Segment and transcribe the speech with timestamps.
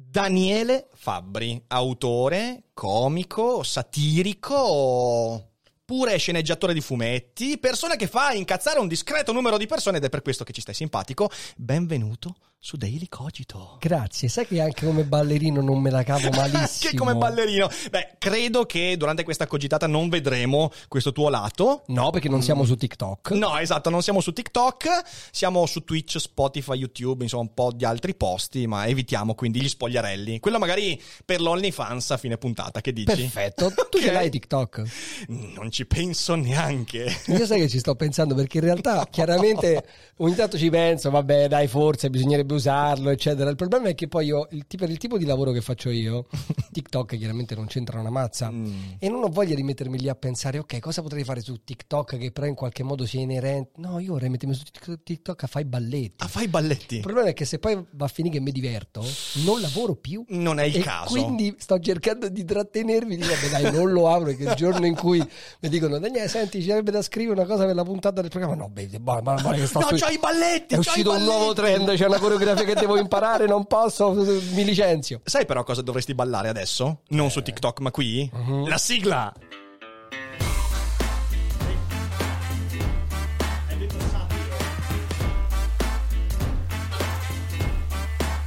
[0.00, 5.54] Daniele Fabbri, autore, comico, satirico,
[5.84, 10.08] pure sceneggiatore di fumetti, persona che fa incazzare un discreto numero di persone ed è
[10.08, 11.28] per questo che ci stai simpatico.
[11.56, 13.76] Benvenuto su Daily Cogito.
[13.80, 16.90] Grazie, sai che anche come ballerino non me la cavo malissimo.
[16.90, 17.68] che come ballerino.
[17.90, 21.84] Beh, credo che durante questa cogitata non vedremo questo tuo lato.
[21.86, 23.30] No, perché non siamo su TikTok.
[23.30, 24.88] No, esatto, non siamo su TikTok,
[25.30, 29.68] siamo su Twitch, Spotify, YouTube, insomma un po' di altri posti, ma evitiamo quindi gli
[29.68, 30.40] spogliarelli.
[30.40, 33.06] Quello magari per l'OnlyFans a fine puntata, che dici?
[33.06, 33.72] Perfetto.
[33.88, 34.82] Tu ce l'hai TikTok?
[35.28, 37.06] Non ci penso neanche.
[37.26, 39.84] Io sai che ci sto pensando perché in realtà chiaramente
[40.16, 43.48] ogni tanto ci penso, vabbè, dai, forse bisognerebbe usarlo, eccetera.
[43.50, 46.26] Il problema è che poi io, il, per il tipo di lavoro che faccio io,
[46.72, 48.92] TikTok chiaramente non c'entra una mazza Mm.
[48.98, 52.16] e non ho voglia di mettermi lì a pensare, ok, cosa potrei fare su TikTok
[52.18, 53.72] che però in qualche modo sia inerente.
[53.76, 56.24] No, io vorrei mettermi su Tik- TikTok a fare i balletti.
[56.24, 56.96] Ah, fai i balletti?
[56.96, 59.04] Il problema è che se poi va a finire che mi diverto,
[59.44, 60.24] non lavoro più.
[60.28, 61.10] Non è il caso.
[61.10, 63.16] Quindi sto cercando di trattenermi.
[63.16, 64.34] Dico, vabbè, dai, non lo apro.
[64.34, 65.18] Che il giorno in cui
[65.60, 68.54] mi dicono, Daniele, senti, ci sarebbe da scrivere una cosa per la puntata del programma.
[68.54, 70.74] No, beh, ma, ma, ma che sto No, su- c'ho i balletti!
[70.74, 71.84] È c'ho uscito i un nuovo balletti!
[71.84, 71.96] trend.
[71.98, 73.46] C'è una coreografia che devo imparare.
[73.46, 75.20] Non posso, mi licenzio.
[75.24, 77.00] Sai però cosa dovresti ballare adesso?
[77.08, 77.30] Non Eh.
[77.30, 78.28] su TikTok, ma qui?
[78.32, 78.68] Mhm.
[78.68, 79.32] La sigla!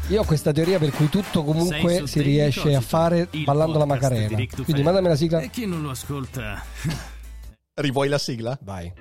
[0.09, 4.35] Io ho questa teoria per cui tutto comunque si riesce a fare ballando la Macarena.
[4.63, 5.39] Quindi mandami la sigla.
[5.39, 6.61] E chi non lo ascolta?
[7.75, 8.57] Rivuoi la sigla?
[8.61, 8.91] Vai.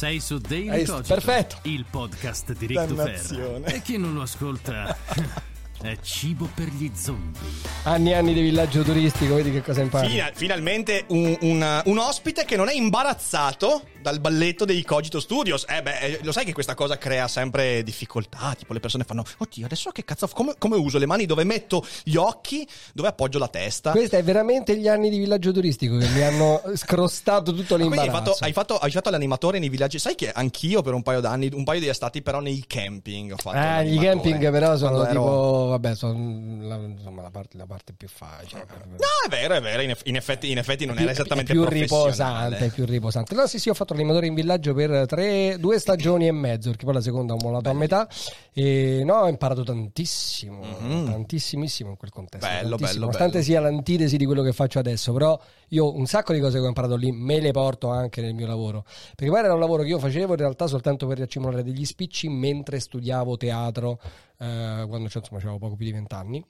[0.00, 1.56] Sei su Daily Cogito, perfetto.
[1.64, 2.86] il podcast di Rick.
[2.86, 3.60] Tuffer.
[3.66, 4.96] E chi non lo ascolta?
[5.82, 7.40] È cibo per gli zombie.
[7.84, 10.08] Anni e anni di villaggio turistico, vedi che cosa impari.
[10.10, 15.64] Fina- finalmente un, un- un ospite che non è imbarazzato dal balletto dei Cogito Studios.
[15.66, 18.54] Eh beh, eh, lo sai che questa cosa crea sempre difficoltà.
[18.58, 20.28] Tipo, le persone fanno: Oddio, adesso che cazzo.
[20.28, 21.24] Come, come uso le mani?
[21.24, 22.68] Dove metto gli occhi?
[22.92, 23.92] Dove appoggio la testa?
[23.92, 28.02] Questi è veramente gli anni di villaggio turistico che mi hanno scrostato tutto Quindi hai
[28.04, 28.32] l'imbarazzo.
[28.32, 29.98] fatto, hai, fatto, hai fatto l'animatore nei villaggi.
[29.98, 33.36] Sai che anch'io per un paio d'anni, un paio di estati, però nei camping ho
[33.38, 33.56] fatto.
[33.56, 37.66] Ah, gli camping però sono Quando ero- tipo, vabbè, sono la, insomma, la, parte, la
[37.66, 38.64] parte più facile.
[38.68, 39.82] No, è vero, è vero.
[39.82, 43.34] In, eff- in effetti, in effetti non Più- era esattamente più riposante, più riposante.
[43.34, 46.84] No, sì, sì, ho fatto l'animatore in villaggio per tre, due stagioni e mezzo, perché
[46.84, 48.08] poi la seconda ho mollato a metà.
[48.52, 50.60] E no, ho imparato tantissimo,
[51.04, 52.46] tantissimissimo in quel contesto.
[52.46, 53.44] Bello, bello, Nonostante bello.
[53.44, 55.38] sia l'antitesi di quello che faccio adesso, però
[55.68, 58.46] io un sacco di cose che ho imparato lì me le porto anche nel mio
[58.46, 58.84] lavoro.
[59.14, 62.28] Perché poi era un lavoro che io facevo in realtà soltanto per riaccimolare degli spicci
[62.28, 64.00] mentre studiavo teatro,
[64.40, 66.44] eh, quando cioè, insomma avevo poco più di vent'anni.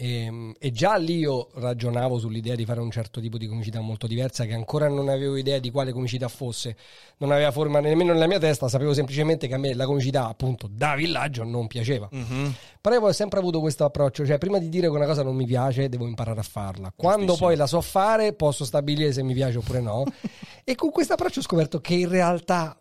[0.00, 4.06] E, e già lì io ragionavo sull'idea di fare un certo tipo di comicità molto
[4.06, 6.76] diversa, che ancora non avevo idea di quale comicità fosse,
[7.16, 10.68] non aveva forma nemmeno nella mia testa, sapevo semplicemente che a me la comicità, appunto,
[10.70, 12.08] da villaggio non piaceva.
[12.12, 12.54] Mhm.
[12.80, 15.34] Però io ho sempre avuto questo approccio, cioè prima di dire che una cosa non
[15.34, 16.92] mi piace, devo imparare a farla.
[16.94, 20.04] Quando poi la so fare, posso stabilire se mi piace oppure no.
[20.62, 22.80] e con questo approccio ho scoperto che in realtà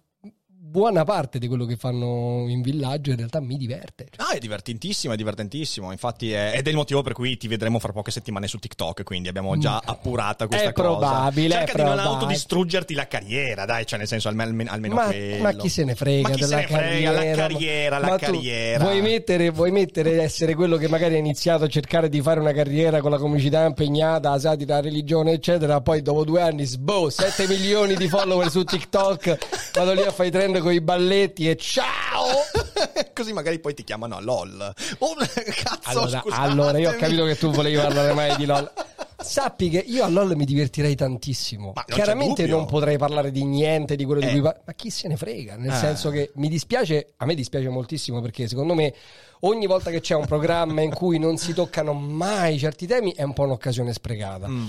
[0.70, 4.08] buona parte di quello che fanno in villaggio in realtà mi diverte.
[4.18, 5.92] Ah, è divertentissimo, è divertentissimo.
[5.92, 9.04] Infatti, è, ed è il motivo per cui ti vedremo fra poche settimane su TikTok.
[9.04, 10.70] Quindi abbiamo già appurata questa Mm.
[10.70, 10.88] È cosa.
[10.98, 12.16] probabile, Cerca è di non probabile.
[12.16, 15.42] autodistruggerti la carriera, dai, cioè, nel senso, almeno, almeno, ma, quello.
[15.44, 17.12] ma chi se ne frega Ma chi della se ne frega, carriera?
[17.12, 18.84] la carriera, la Ma tu carriera.
[18.84, 22.52] Vuoi mettere, vuoi mettere essere quello che magari ha iniziato a cercare di fare una
[22.52, 25.80] carriera con la comicità impegnata, la satira, la religione, eccetera.
[25.82, 29.38] Poi dopo due anni, sboh, 7 milioni di follower su TikTok.
[29.74, 32.26] Vado lì a fare i trend con i balletti e ciao!
[33.14, 34.74] Così magari poi ti chiamano a LOL.
[35.00, 35.14] Oh,
[35.64, 38.72] cazzo, Allora, allora, io ho capito che tu volevi parlare mai di LOL.
[39.20, 41.72] Sappi che io a LOL mi divertirei tantissimo.
[41.76, 44.32] Ma non Chiaramente non potrei parlare di niente di quello di Eh.
[44.32, 45.56] cui parlo, ma chi se ne frega?
[45.56, 45.78] Nel Ah.
[45.78, 48.94] senso che mi dispiace, a me dispiace moltissimo perché secondo me
[49.42, 53.24] ogni volta che c'è un programma in cui non si toccano mai certi temi è
[53.24, 54.48] un po' un'occasione sprecata.
[54.48, 54.68] Mm.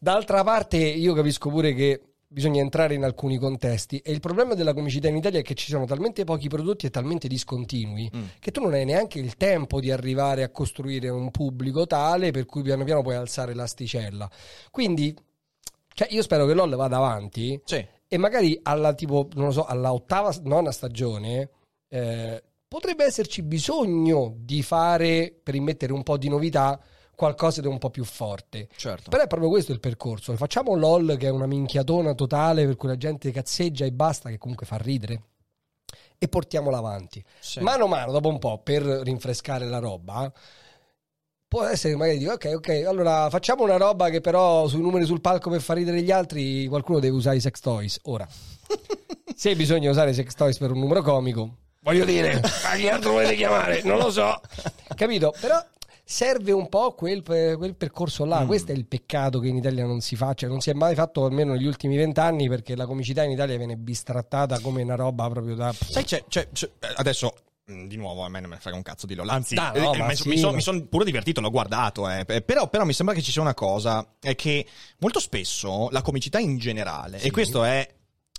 [0.00, 2.00] D'altra parte io capisco pure che
[2.34, 5.70] bisogna entrare in alcuni contesti e il problema della comicità in Italia è che ci
[5.70, 8.22] sono talmente pochi prodotti e talmente discontinui Mm.
[8.40, 12.44] che tu non hai neanche il tempo di arrivare a costruire un pubblico tale per
[12.44, 14.28] cui piano piano puoi alzare l'asticella.
[14.70, 15.14] Quindi
[15.96, 17.86] Cioè, io spero che LOL vada avanti Sì.
[18.08, 21.50] e magari alla tipo, non lo so, alla ottava, nona stagione
[21.88, 26.80] eh, potrebbe esserci bisogno di fare, per immettere un po' di novità,
[27.14, 28.68] qualcosa di un po' più forte.
[28.76, 29.10] Certo.
[29.10, 30.34] Però è proprio questo il percorso.
[30.36, 34.38] Facciamo LOL che è una minchiatona totale per cui la gente cazzeggia e basta, che
[34.38, 35.22] comunque fa ridere.
[36.18, 37.22] E portiamola avanti.
[37.38, 37.60] Sì.
[37.60, 40.32] Mano a mano, dopo un po', per rinfrescare la roba,
[41.54, 45.04] può essere che magari dico, ok, ok, allora facciamo una roba che però sui numeri
[45.04, 48.00] sul palco per far ridere gli altri qualcuno deve usare i sex toys.
[48.04, 48.26] Ora,
[49.36, 53.12] se bisogna usare i sex toys per un numero comico, voglio dire, a chi altro
[53.12, 53.82] volete chiamare?
[53.84, 54.40] Non lo so.
[54.96, 55.32] Capito?
[55.40, 55.64] Però
[56.04, 58.44] serve un po' quel, quel percorso là.
[58.46, 61.24] Questo è il peccato che in Italia non si faccia, non si è mai fatto
[61.24, 65.54] almeno negli ultimi vent'anni perché la comicità in Italia viene bistrattata come una roba proprio
[65.54, 65.72] da...
[65.72, 67.32] Sai, c'è, c'è- c'è- adesso
[67.66, 69.28] mh, di nuovo a me non me ne frega un cazzo di LOL.
[69.30, 72.08] Anzi, No, no, eh, mi, sì, mi son- sono pure divertito, l'ho guardato.
[72.10, 72.24] eh.
[72.28, 74.66] Eh, Però, però mi sembra che ci sia una cosa: è che
[74.98, 77.88] molto spesso la comicità in generale, e questo è.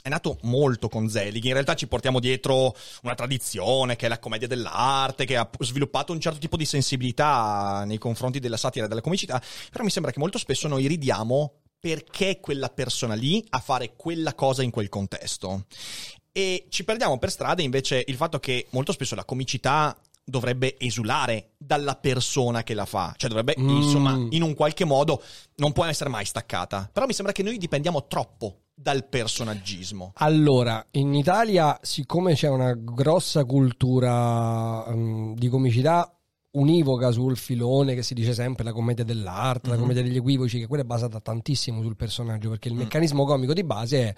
[0.05, 4.19] È nato molto con Zelig, in realtà ci portiamo dietro una tradizione che è la
[4.19, 8.87] commedia dell'arte, che ha sviluppato un certo tipo di sensibilità nei confronti della satira e
[8.87, 9.41] della comicità,
[9.71, 14.35] però mi sembra che molto spesso noi ridiamo perché quella persona lì a fare quella
[14.35, 15.65] cosa in quel contesto.
[16.31, 21.53] E ci perdiamo per strada invece il fatto che molto spesso la comicità dovrebbe esulare
[21.57, 23.69] dalla persona che la fa, cioè dovrebbe, Mm.
[23.69, 25.23] insomma, in un qualche modo
[25.55, 26.91] non può essere mai staccata.
[26.93, 30.11] Però mi sembra che noi dipendiamo troppo dal personaggismo.
[30.15, 36.09] Allora, in Italia, siccome c'è una grossa cultura mm, di comicità
[36.51, 39.79] univoca sul filone che si dice sempre la commedia dell'arte, la Mhm.
[39.81, 42.79] commedia degli equivoci, che quella è basata tantissimo sul personaggio, perché il Mm.
[42.79, 44.15] meccanismo comico di base è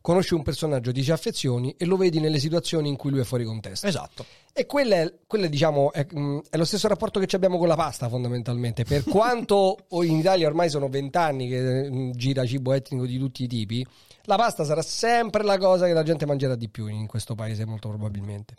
[0.00, 3.24] conosci un personaggio, ti ci affezioni e lo vedi nelle situazioni in cui lui è
[3.24, 3.86] fuori contesto.
[3.86, 4.24] Esatto.
[4.58, 7.68] E quello è, quello è, diciamo, è, mm, è lo stesso rapporto che abbiamo con
[7.68, 8.82] la pasta, fondamentalmente.
[8.82, 13.46] Per quanto in Italia ormai sono vent'anni che mm, gira cibo etnico di tutti i
[13.46, 13.86] tipi,
[14.22, 17.66] la pasta sarà sempre la cosa che la gente mangerà di più in questo paese,
[17.66, 18.56] molto probabilmente.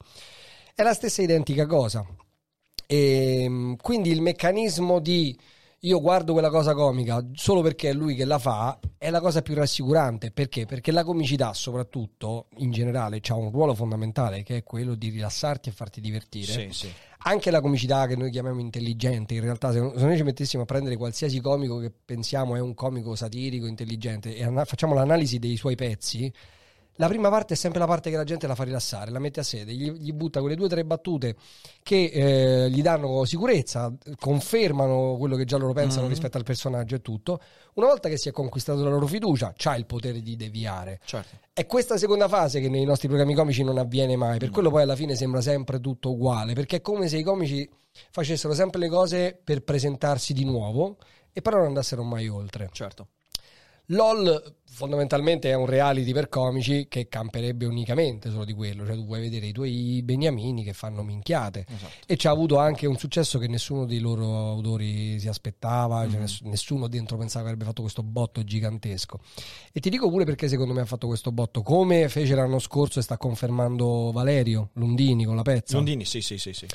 [0.74, 2.06] È la stessa identica cosa.
[2.88, 5.38] E, mm, quindi il meccanismo di
[5.82, 9.42] io guardo quella cosa comica solo perché è lui che la fa è la cosa
[9.42, 10.32] più rassicurante.
[10.32, 10.66] Perché?
[10.66, 15.70] Perché la comicità, soprattutto in generale, ha un ruolo fondamentale che è quello di rilassarti
[15.70, 16.52] e farti divertire.
[16.52, 16.94] Sì, sì.
[17.24, 20.98] Anche la comicità che noi chiamiamo intelligente, in realtà, se, noi ci mettessimo a prendere
[20.98, 26.32] qualsiasi comico che pensiamo è un comico satirico, intelligente, e facciamo l'analisi dei suoi pezzi.
[27.00, 29.40] La prima parte è sempre la parte che la gente la fa rilassare, la mette
[29.40, 31.38] a sede, gli, gli butta quelle due o tre battute
[31.82, 32.04] che
[32.66, 36.10] eh, gli danno sicurezza, confermano quello che già loro pensano Mhm.
[36.10, 37.40] rispetto al personaggio e tutto.
[37.76, 41.00] Una volta che si è conquistato la loro fiducia, c'ha il potere di deviare.
[41.06, 41.38] Certo.
[41.54, 44.40] È questa seconda fase che nei nostri programmi comici non avviene mai, Mm.
[44.40, 47.68] per quello poi alla fine sembra sempre tutto uguale, perché è come se i comici
[48.12, 50.98] facessero sempre le cose per presentarsi di nuovo
[51.32, 52.70] e però non andassero mai oltre.
[52.74, 53.08] Certo.
[53.92, 59.06] LOL fondamentalmente è un reality per comici che camperebbe unicamente solo di quello, cioè tu
[59.06, 61.94] puoi vedere i tuoi beniamini che fanno minchiate Esatto.
[62.06, 66.20] e ci ha avuto anche un successo che nessuno dei loro autori si aspettava, cioè
[66.20, 69.20] ness- nessuno dentro pensava che avrebbe fatto questo botto gigantesco.
[69.74, 73.00] E ti dico pure perché secondo me ha fatto questo botto, come fece l'anno scorso
[73.00, 75.76] e sta confermando Valerio Lundini con la pezza.
[75.76, 76.68] Londini, sì, sì, sì, sì.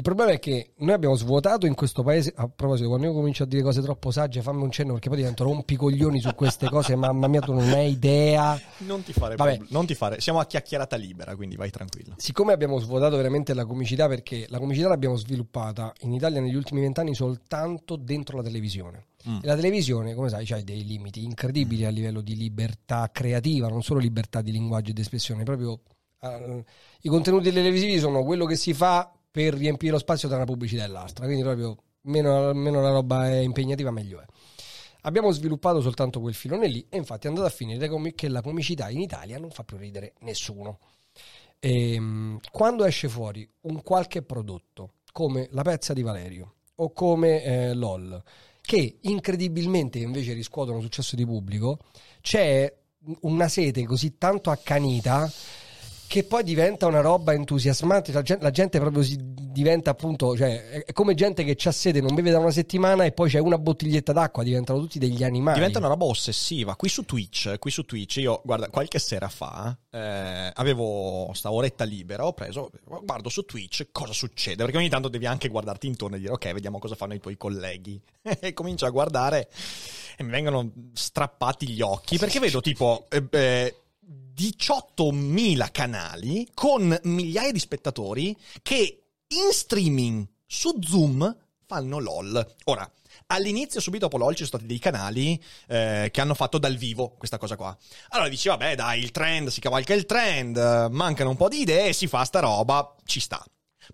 [0.00, 2.32] Il problema è che noi abbiamo svuotato in questo paese.
[2.34, 5.18] A proposito, quando io comincio a dire cose troppo sagge, fammi un cenno perché poi
[5.18, 6.96] divento rompicoglioni su queste cose.
[6.96, 8.58] Mamma mia, tu non hai idea.
[8.78, 9.60] Non ti fare Vabbè.
[9.68, 10.18] non ti fare.
[10.18, 12.14] Siamo a chiacchierata libera, quindi vai tranquillo.
[12.16, 16.80] Siccome abbiamo svuotato veramente la comicità, perché la comicità l'abbiamo sviluppata in Italia negli ultimi
[16.80, 19.08] vent'anni soltanto dentro la televisione.
[19.28, 19.40] Mm.
[19.42, 23.82] E la televisione, come sai, ha dei limiti incredibili a livello di libertà creativa, non
[23.82, 25.78] solo libertà di linguaggio e di espressione, proprio
[26.20, 26.64] eh,
[27.02, 30.84] i contenuti televisivi sono quello che si fa per riempire lo spazio tra una pubblicità
[30.84, 34.24] e l'altra, quindi proprio meno, meno la roba è impegnativa meglio è.
[35.02, 38.90] Abbiamo sviluppato soltanto quel filone lì e infatti è andato a finire che la comicità
[38.90, 40.78] in Italia non fa più ridere nessuno.
[41.58, 47.74] Ehm, quando esce fuori un qualche prodotto come la pezza di Valerio o come eh,
[47.74, 48.22] LOL,
[48.60, 51.78] che incredibilmente invece riscuotono successo di pubblico,
[52.20, 52.72] c'è
[53.22, 55.30] una sete così tanto accanita
[56.10, 60.82] che poi diventa una roba entusiasmante, la gente, la gente proprio si diventa appunto, cioè
[60.82, 63.58] è- come gente che c'ha sete, non beve da una settimana e poi c'è una
[63.58, 65.58] bottiglietta d'acqua, diventano tutti degli animali.
[65.58, 66.74] Diventa una roba ossessiva.
[66.74, 71.84] Qui su Twitch, qui su Twitch, io guarda, qualche sera fa eh, avevo sta oretta
[71.84, 72.72] libera, ho preso,
[73.04, 76.52] guardo su Twitch cosa succede, perché ogni tanto devi anche guardarti intorno e dire ok,
[76.52, 78.02] vediamo cosa fanno i tuoi colleghi.
[78.40, 79.48] e comincio a guardare
[80.16, 83.74] e mi vengono strappati gli occhi perché vedo tipo eh, eh,
[84.36, 91.36] 18.000 canali con migliaia di spettatori che in streaming su Zoom
[91.66, 92.56] fanno LOL.
[92.64, 92.90] Ora,
[93.26, 97.10] all'inizio, subito dopo LOL, ci sono stati dei canali eh, che hanno fatto dal vivo
[97.10, 97.76] questa cosa qua.
[98.08, 100.56] Allora dici, vabbè, dai, il trend, si cavalca il trend,
[100.90, 103.44] mancano un po' di idee, si fa sta roba, ci sta.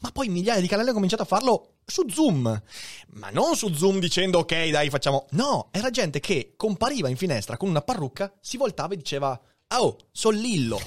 [0.00, 2.62] Ma poi migliaia di canali hanno cominciato a farlo su Zoom.
[3.08, 5.26] Ma non su Zoom dicendo ok, dai, facciamo.
[5.30, 9.96] No, era gente che compariva in finestra con una parrucca, si voltava e diceva: Oh,
[10.12, 10.78] sono Lillo.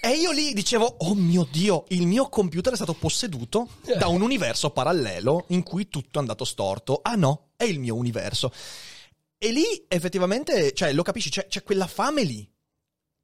[0.00, 4.22] E io lì dicevo, oh mio Dio, il mio computer è stato posseduto da un
[4.22, 7.00] universo parallelo in cui tutto è andato storto.
[7.02, 8.52] Ah no, è il mio universo.
[9.38, 12.50] E lì effettivamente, cioè, lo capisci, c'è, c'è quella fame lì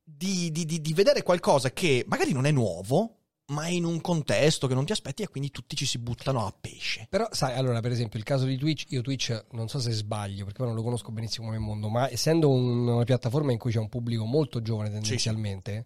[0.01, 4.67] di, di, di, di vedere qualcosa che magari non è nuovo, ma in un contesto
[4.67, 7.07] che non ti aspetti e quindi tutti ci si buttano a pesce.
[7.11, 10.45] Però, sai, allora, per esempio, il caso di Twitch, io Twitch non so se sbaglio,
[10.45, 13.71] perché poi non lo conosco benissimo come mondo, ma essendo un- una piattaforma in cui
[13.73, 15.85] c'è un pubblico molto giovane tendenzialmente,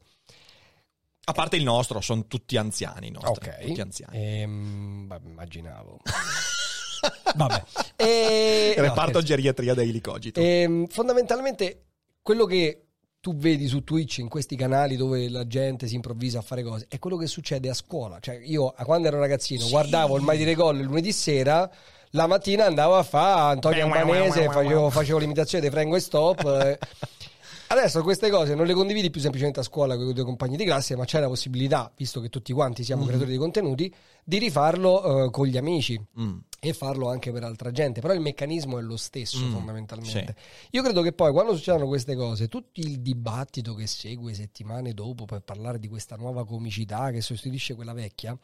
[1.25, 3.11] A parte il nostro, sono tutti anziani.
[3.11, 4.17] nostri, ok, Tutti anziani.
[4.19, 5.99] ehm, beh, immaginavo.
[7.37, 7.65] Vabbè.
[8.01, 9.27] E, no, Reparto scherzo.
[9.27, 10.41] geriatria dei Licogito.
[10.41, 11.87] Ehm, fondamentalmente
[12.23, 12.88] quello che
[13.21, 16.87] tu vedi su Twitch in questi canali dove la gente si improvvisa a fare cose
[16.89, 18.19] è quello che succede a scuola.
[18.21, 19.71] Cioè, io quando ero ragazzino Sì.
[19.71, 21.71] guardavo il Gol il lunedì sera.
[22.13, 26.41] La mattina andavo a fare Antonio Albanese, facevo, facevo l'imitazione Frango e Stop.
[26.65, 26.79] eh.
[27.71, 30.65] Adesso queste cose non le condividi più semplicemente a scuola con i tuoi compagni di
[30.65, 33.95] classe, ma c'è la possibilità, visto che tutti quanti siamo creatori di contenuti,
[34.25, 36.39] di rifarlo eh, con gli amici Mm.
[36.61, 38.01] E farlo anche per altra gente.
[38.01, 40.35] Però il meccanismo è lo stesso Mm, fondamentalmente.
[40.71, 45.25] Io credo che poi quando succedono queste cose, tutto il dibattito che segue settimane dopo
[45.25, 48.37] per parlare di questa nuova comicità che sostituisce quella vecchia,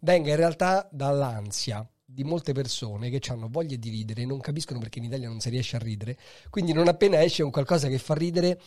[0.00, 4.78] venga in realtà dall'ansia di molte persone che hanno voglia di ridere e non capiscono
[4.78, 6.18] perché in Italia non si riesce a ridere.
[6.50, 8.60] Quindi non appena esce un qualcosa che fa ridere,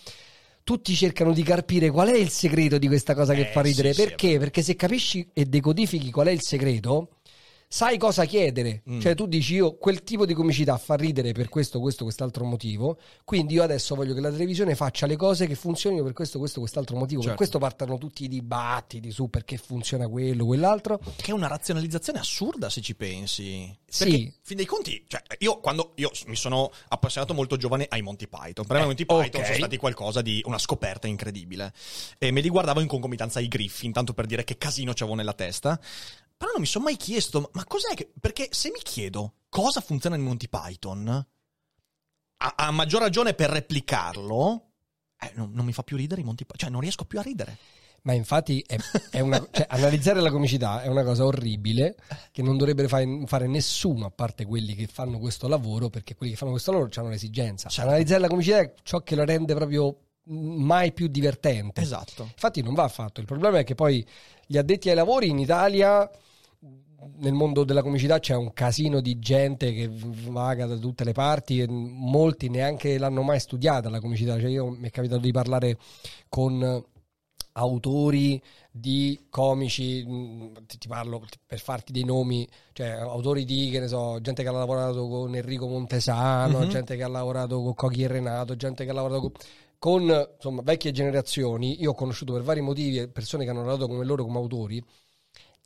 [0.63, 3.93] tutti cercano di carpire qual è il segreto di questa cosa che Eh, fa ridere.
[3.93, 4.39] sì, sì, perché?
[4.39, 7.14] Perché se capisci e decodifichi qual è il segreto,
[7.67, 8.83] sai cosa chiedere.
[8.89, 8.99] Mm.
[8.99, 12.97] Cioè tu dici io quel tipo di comicità fa ridere per questo, questo, quest'altro motivo,
[13.23, 16.59] quindi io adesso voglio che la televisione faccia le cose che funzionino per questo, questo,
[16.59, 17.21] quest'altro motivo.
[17.21, 17.37] Per Certo.
[17.37, 20.99] questo partano tutti i dibattiti su perché funziona quello, quell'altro.
[21.15, 23.75] Che è una razionalizzazione assurda se ci pensi.
[23.87, 24.03] Sì.
[24.03, 28.27] Perché, fin dei conti, cioè, io quando io mi sono appassionato molto giovane ai Monty
[28.27, 28.65] Python.
[28.65, 31.73] Per me Eh, i Monty Python sono stati qualcosa di una scoperta incredibile.
[32.17, 35.33] E me li guardavo in concomitanza ai Griffin, tanto per dire che casino c'avevo nella
[35.33, 35.79] testa.
[36.37, 38.11] Però non mi sono mai chiesto, ma- cos'è che...
[38.19, 41.07] Perché se mi chiedo cosa funziona in Monty Python,
[42.37, 44.71] a, a maggior ragione per replicarlo,
[45.19, 46.59] eh, non, non mi fa più ridere i Monty Python.
[46.59, 47.57] Cioè, non riesco più a ridere.
[48.05, 48.77] Ma infatti è,
[49.09, 51.95] è una, cioè, analizzare la comicità è una cosa orribile
[52.31, 56.33] che non dovrebbe fare, fare nessuno a parte quelli che fanno questo lavoro perché quelli
[56.33, 57.67] che fanno questo lavoro hanno l'esigenza.
[57.67, 57.89] Certo.
[57.89, 61.81] Analizzare la comicità è ciò che la rende proprio mai più divertente.
[61.81, 62.23] Esatto.
[62.31, 63.21] Infatti non va fatto.
[63.21, 64.05] Il problema è che poi
[64.45, 66.07] gli addetti ai lavori in Italia
[67.17, 71.59] nel mondo della comicità c'è un casino di gente che vaga da tutte le parti
[71.61, 74.39] e molti neanche l'hanno mai studiata la comicità.
[74.39, 75.77] Cioè io mi è capitato di parlare
[76.29, 76.83] con
[77.57, 80.03] autori di comici,
[80.65, 84.51] ti parlo per farti dei nomi, cioè autori di, che ne so, gente che ha
[84.51, 86.69] lavorato con Enrico Montesano, Mhm.
[86.69, 89.31] gente che ha lavorato con Coghi e Renato, gente che ha lavorato con,
[89.79, 91.81] con, insomma, vecchie generazioni.
[91.81, 94.83] Io ho conosciuto per vari motivi persone che hanno lavorato come loro come autori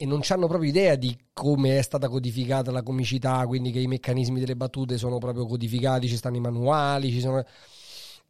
[0.01, 3.87] e non hanno proprio idea di come è stata codificata la comicità, quindi che i
[3.87, 7.43] meccanismi delle battute sono proprio codificati, ci stanno i manuali, ci sono...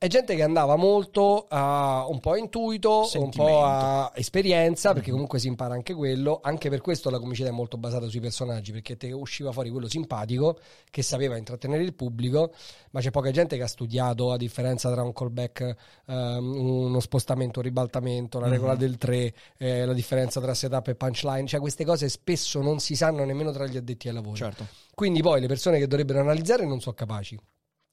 [0.01, 3.43] È gente che andava molto a un po' a intuito, un Sentimento.
[3.51, 6.39] po' a esperienza, perché comunque si impara anche quello.
[6.41, 9.89] Anche per questo la comicità è molto basata sui personaggi, perché te usciva fuori quello
[9.89, 10.57] simpatico
[10.89, 12.53] che sapeva intrattenere il pubblico,
[12.91, 15.75] ma c'è poca gente che ha studiato, a differenza tra un callback,
[16.07, 18.79] ehm, uno spostamento, un ribaltamento, la regola Mhm.
[18.79, 21.45] del 3, eh, la differenza tra setup e punchline.
[21.45, 24.37] Cioè queste cose spesso non si sanno nemmeno tra gli addetti ai lavori.
[24.37, 24.65] Certo.
[24.95, 27.37] Quindi poi le persone che dovrebbero analizzare non sono capaci.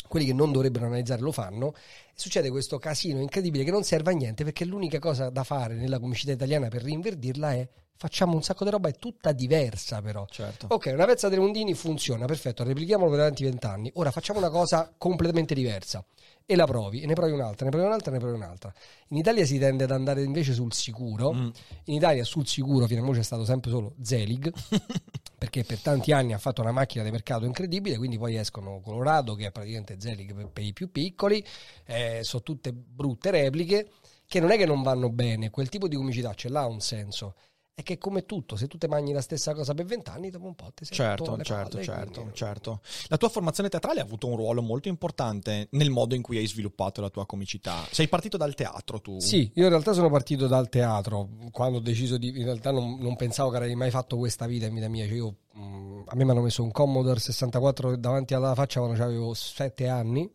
[0.08, 1.74] Quelli che non dovrebbero analizzare lo fanno.
[2.14, 5.98] Succede questo casino incredibile che non serve a niente perché l'unica cosa da fare nella
[5.98, 10.26] comicità italiana per rinverdirla è facciamo un sacco di roba, è tutta diversa però.
[10.28, 10.66] Certo.
[10.70, 13.90] Ok, una pezza dei Rondini funziona, perfetto, replichiamolo per avanti vent'anni.
[13.94, 16.04] Ora facciamo una cosa completamente diversa
[16.48, 18.72] e la provi, e ne provi un'altra, ne provi un'altra, ne provi un'altra.
[19.08, 21.32] In Italia si tende ad andare invece sul sicuro.
[21.32, 21.48] Mm.
[21.84, 24.52] In Italia sul sicuro fino a ora c'è stato sempre solo Zelig,
[25.38, 29.34] perché per tanti anni ha fatto una macchina di mercato incredibile, quindi poi escono Colorado,
[29.34, 31.44] che è praticamente Zelig per, i più piccoli,
[31.84, 33.90] eh, sono tutte brutte repliche,
[34.26, 37.34] che non è che non vanno bene, quel tipo di comicità ce l'ha un senso.
[37.78, 40.54] È che come tutto, se tu ti mangi la stessa cosa per vent'anni, dopo un
[40.54, 42.80] po' ti sei Certo, certo, palle, certo, quindi- certo.
[43.08, 46.46] La tua formazione teatrale ha avuto un ruolo molto importante nel modo in cui hai
[46.46, 47.86] sviluppato la tua comicità.
[47.90, 49.20] Sei partito dal teatro tu?
[49.20, 52.28] Sì, io in realtà sono partito dal teatro quando ho deciso di.
[52.28, 55.04] In realtà non, non pensavo che avrei mai fatto questa vita in vita mia.
[55.04, 59.02] Cioè io, mh, a me mi hanno messo un Commodore 64 davanti alla faccia quando
[59.04, 60.26] avevo 7 anni.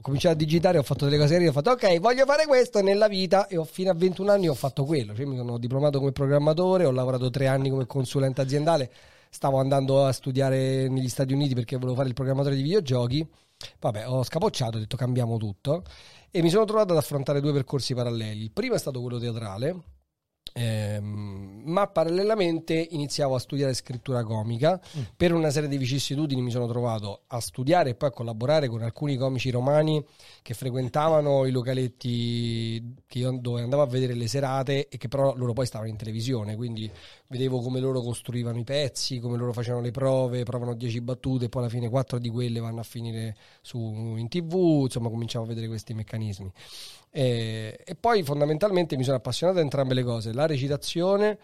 [0.00, 2.80] Ho cominciato a digitare, ho fatto delle cose serie, ho fatto ok, voglio fare questo
[2.80, 5.12] nella vita e ho, fino a 21 anni ho fatto quello.
[5.12, 8.92] Cioè mi sono diplomato come programmatore, ho lavorato tre anni come consulente aziendale,
[9.28, 13.28] stavo andando a studiare negli Stati Uniti perché volevo fare il programmatore di videogiochi.
[13.80, 15.82] Vabbè, ho scapocciato, ho detto cambiamo tutto
[16.30, 18.42] e mi sono trovato ad affrontare due percorsi paralleli.
[18.42, 19.82] Il primo è stato quello teatrale,
[20.52, 24.80] ehm, ma parallelamente iniziavo a studiare scrittura comica.
[25.16, 28.82] Per una serie di vicissitudini mi sono trovato a studiare e poi a collaborare con
[28.82, 30.04] alcuni comici romani
[30.42, 32.96] che frequentavano i localetti
[33.40, 36.90] dove andavo a vedere le serate e che però loro poi stavano in televisione, quindi
[37.28, 41.48] vedevo come loro costruivano i pezzi, come loro facevano le prove, provano 10 battute e
[41.48, 43.78] poi alla fine 4 di quelle vanno a finire su,
[44.16, 46.52] in tv, insomma cominciavo a vedere questi meccanismi.
[47.10, 51.38] E, e poi fondamentalmente mi sono appassionato a entrambe le cose, la recitazione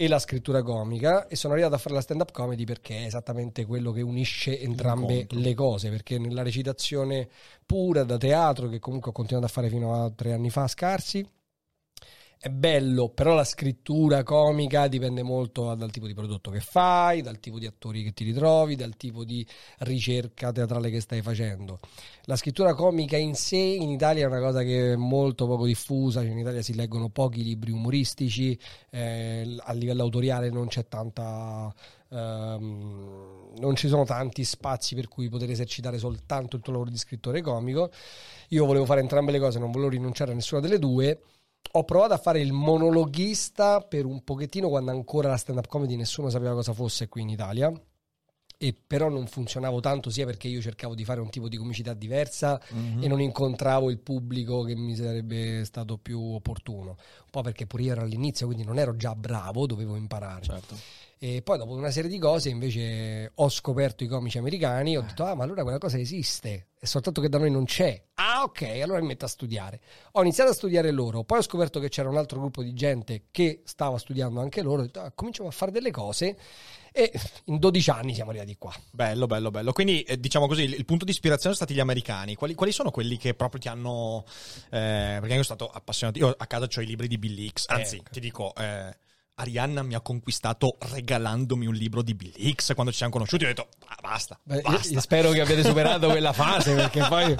[0.00, 3.04] e la scrittura comica e sono arrivato a fare la stand up comedy perché è
[3.04, 5.38] esattamente quello che unisce entrambe Incontro.
[5.40, 7.28] le cose, perché nella recitazione
[7.66, 11.22] pura da teatro, che comunque ho continuato a fare fino a tre anni fa scarsi,
[12.42, 17.38] è bello, però la scrittura comica dipende molto dal tipo di prodotto che fai, dal
[17.38, 19.46] tipo di attori che ti ritrovi, dal tipo di
[19.80, 21.80] ricerca teatrale che stai facendo.
[22.22, 26.22] La scrittura comica in sé in Italia è una cosa che è molto poco diffusa,
[26.22, 31.70] cioè in Italia si leggono pochi libri umoristici, eh, a livello autoriale non c'è tanta...
[32.08, 36.96] ehm, non ci sono tanti spazi per cui poter esercitare soltanto il tuo lavoro di
[36.96, 37.90] scrittore comico.
[38.48, 41.20] Io volevo fare entrambe le cose, non volevo rinunciare a nessuna delle due.
[41.72, 46.28] Ho provato a fare il monologhista per un pochettino quando ancora la stand-up comedy nessuno
[46.28, 47.72] sapeva cosa fosse qui in Italia.
[48.62, 51.94] E però non funzionavo tanto sia perché io cercavo di fare un tipo di comicità
[51.94, 53.02] diversa Mhm.
[53.04, 56.90] e non incontravo il pubblico che mi sarebbe stato più opportuno.
[56.90, 60.42] Un po' perché pure io ero all'inizio, quindi non ero già bravo, dovevo imparare.
[60.44, 60.76] Certo.
[61.22, 65.22] E poi dopo una serie di cose invece ho scoperto i comici americani, ho detto
[65.22, 68.02] ah ma allora quella cosa esiste, è soltanto che da noi non c'è.
[68.14, 69.82] Ah ok, allora mi metto a studiare.
[70.12, 73.24] Ho iniziato a studiare loro, poi ho scoperto che c'era un altro gruppo di gente
[73.30, 76.38] che stava studiando anche loro, ho detto ah, cominciamo a fare delle cose
[76.90, 77.12] e
[77.44, 78.72] in 12 anni siamo arrivati qua.
[78.90, 79.72] Bello, bello, bello.
[79.72, 82.34] Quindi, eh, diciamo così, il, il punto di ispirazione sono stati gli americani.
[82.34, 84.24] Quali, quali sono quelli che proprio ti hanno...
[84.70, 86.18] eh, perché io sono stato appassionato...
[86.18, 87.66] Io a casa ho i libri di Bill Hicks.
[87.68, 88.10] Anzi, Ecco.
[88.10, 88.54] ti dico...
[88.54, 88.96] eh,
[89.40, 93.44] Arianna mi ha conquistato regalandomi un libro di Bill Hicks quando ci siamo conosciuti.
[93.44, 95.00] Ho detto, ah, basta, Beh, basta.
[95.00, 97.34] spero che abbiate superato quella fase perché poi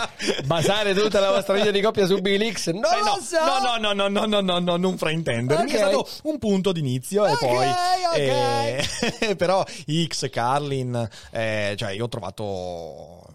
[0.47, 3.37] basare tutta la vostra vita di coppia su Bill X non Eh, no, so.
[3.69, 5.65] no, no, no, no, no, no, no, non fraintendermi.
[5.65, 5.75] Ok.
[5.75, 7.67] È stato un punto d'inizio e Ok, poi...
[7.69, 8.17] ok.
[8.17, 9.63] eh, però
[10.07, 13.27] X, Carlin, eh, cioè io ho trovato...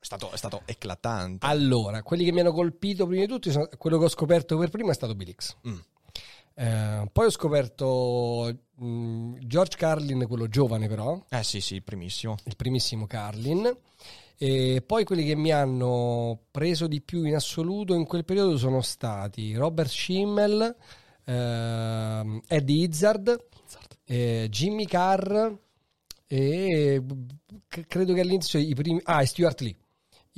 [0.00, 1.44] È stato, è stato eclatante.
[1.46, 4.68] Allora, quelli che mi hanno colpito prima di tutti, sono- quello che ho scoperto per
[4.68, 5.56] primo è stato Bill X.
[5.66, 5.76] Mm.
[6.60, 12.34] Eh, poi ho scoperto mh, George Carlin, quello giovane però, Eh sì, sì, primissimo.
[12.44, 13.72] il primissimo Carlin.
[14.36, 18.80] E poi quelli che mi hanno preso di più in assoluto in quel periodo sono
[18.80, 20.76] stati Robert Schimmel,
[21.24, 23.44] ehm, Eddie Izzard,
[24.04, 25.52] eh, Jimmy Carr
[26.26, 27.02] e
[27.86, 29.00] credo che all'inizio i primi...
[29.04, 29.76] Ah, e Stuart Lee.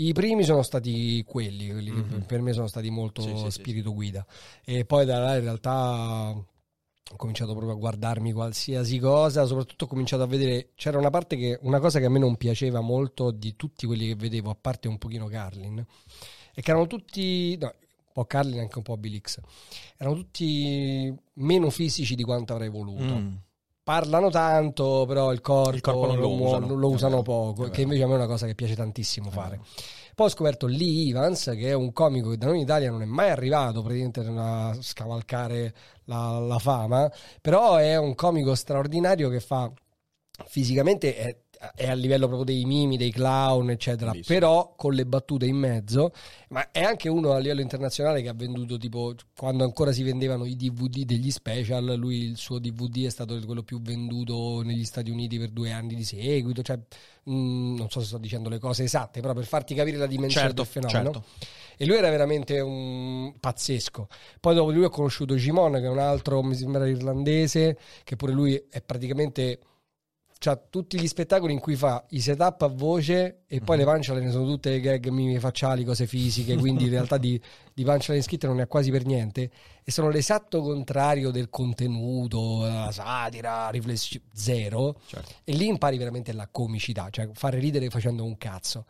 [0.00, 2.22] I primi sono stati quelli, quelli che Mhm.
[2.22, 4.26] per me sono stati molto Sì, sì, sì, spirito guida.
[4.64, 6.30] E poi da là in realtà
[7.12, 11.36] ho cominciato proprio a guardarmi qualsiasi cosa, soprattutto ho cominciato a vedere, c'era una parte
[11.36, 14.56] che, una cosa che a me non piaceva molto di tutti quelli che vedevo, a
[14.58, 15.84] parte un pochino Carlin,
[16.54, 19.38] è che erano tutti, no, un po' Carlin e anche un po' Bill X,
[19.98, 23.14] erano tutti meno fisici di quanto avrei voluto.
[23.18, 23.34] Mm.
[23.90, 26.74] Parlano tanto, però il corpo, Il corpo non lo muo- usano.
[26.76, 29.59] lo usano poco, che invece a me è una cosa che piace tantissimo fare.
[30.14, 33.03] Poi ho scoperto Lee Evans, che è un comico che da noi in Italia non
[33.03, 35.74] è mai arrivato praticamente a scavalcare
[36.05, 39.68] la, la fama, però è un comico straordinario che fa
[40.46, 41.37] fisicamente è,
[41.75, 44.38] è a livello proprio dei mimi, dei clown, eccetera, Bellissimo.
[44.38, 46.12] però con le battute in mezzo,
[46.49, 50.46] ma è anche uno a livello internazionale che ha venduto tipo quando ancora si vendevano
[50.46, 55.11] i DVD degli special, lui il suo DVD è stato quello più venduto negli Stati
[55.11, 56.77] Uniti per due anni di seguito, cioè
[57.25, 60.46] mh, non so se sto dicendo le cose esatte, però per farti capire la dimensione
[60.46, 61.12] Certo, del fenomeno.
[61.12, 61.29] certo.
[61.77, 64.09] E lui era veramente un pazzesco.
[64.38, 68.16] Poi dopo di lui ho conosciuto Jimon, che è un altro, mi sembra irlandese, che
[68.16, 69.59] pure lui è praticamente
[70.42, 74.31] c'ha tutti gli spettacoli in cui fa i setup a voce e poi le punchline
[74.31, 77.38] sono tutte gag mimi facciali, cose fisiche, quindi in realtà di,
[77.74, 79.50] di punchline scritte non ne ha quasi per niente
[79.85, 85.31] e sono l'esatto contrario del contenuto, la satira, riflessione zero Certo.
[85.44, 88.87] e lì impari veramente la comicità, cioè fare ridere facendo un cazzo.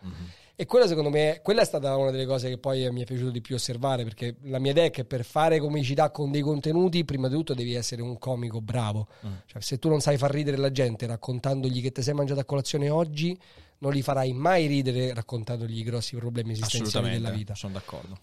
[0.60, 3.30] E quella secondo me, quella è stata una delle cose che poi mi è piaciuto
[3.30, 7.02] di più osservare, perché la mia idea è che per fare comicità con dei contenuti,
[7.06, 9.08] prima di tutto devi essere un comico bravo.
[9.46, 12.44] Cioè, se tu non sai far ridere la gente raccontandogli che ti sei mangiato a
[12.44, 13.34] colazione oggi,
[13.78, 17.54] non li farai mai ridere raccontandogli i grossi problemi esistenziali della vita.
[17.54, 18.18] sono d'accordo.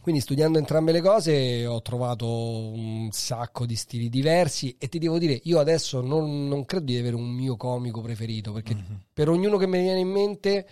[0.00, 5.18] Quindi studiando entrambe le cose ho trovato un sacco di stili diversi e ti devo
[5.18, 8.76] dire, io adesso non, non credo di avere un mio comico preferito, perché
[9.12, 10.68] per ognuno che mi viene in mente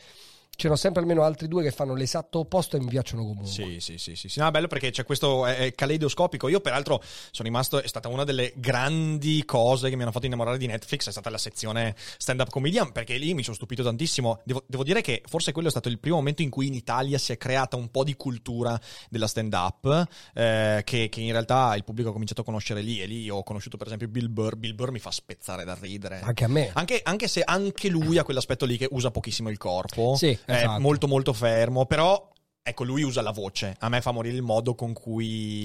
[0.60, 3.50] ce ne ho sempre almeno altri due che fanno l'esatto opposto e mi piacciono comunque.
[3.50, 4.38] Sì, sì, sì, sì, sì.
[4.40, 6.48] No, è bello perché c'è questo è caleidoscopico.
[6.48, 7.80] Io, peraltro, sono rimasto.
[7.80, 11.08] È stata una delle grandi cose che mi hanno fatto innamorare di Netflix.
[11.08, 12.92] È stata la sezione stand-up comedian.
[12.92, 14.40] Perché lì mi sono stupito tantissimo.
[14.44, 17.16] Devo, devo dire che forse quello è stato il primo momento in cui in Italia
[17.16, 20.08] si è creata un po' di cultura della stand-up.
[20.34, 23.00] eh, che, che in realtà il pubblico ha cominciato a conoscere lì.
[23.00, 24.56] E lì ho conosciuto, per esempio, Bill Burr.
[24.56, 26.20] Bill Burr mi fa spezzare da ridere.
[26.20, 26.70] Anche a me.
[26.74, 30.62] Anche, anche se anche lui ha quell'aspetto lì che usa pochissimo il corpo, Sì, è
[30.62, 30.80] esatto.
[30.80, 32.28] molto molto fermo, però
[32.62, 35.64] ecco lui usa la voce, a me fa morire il modo con cui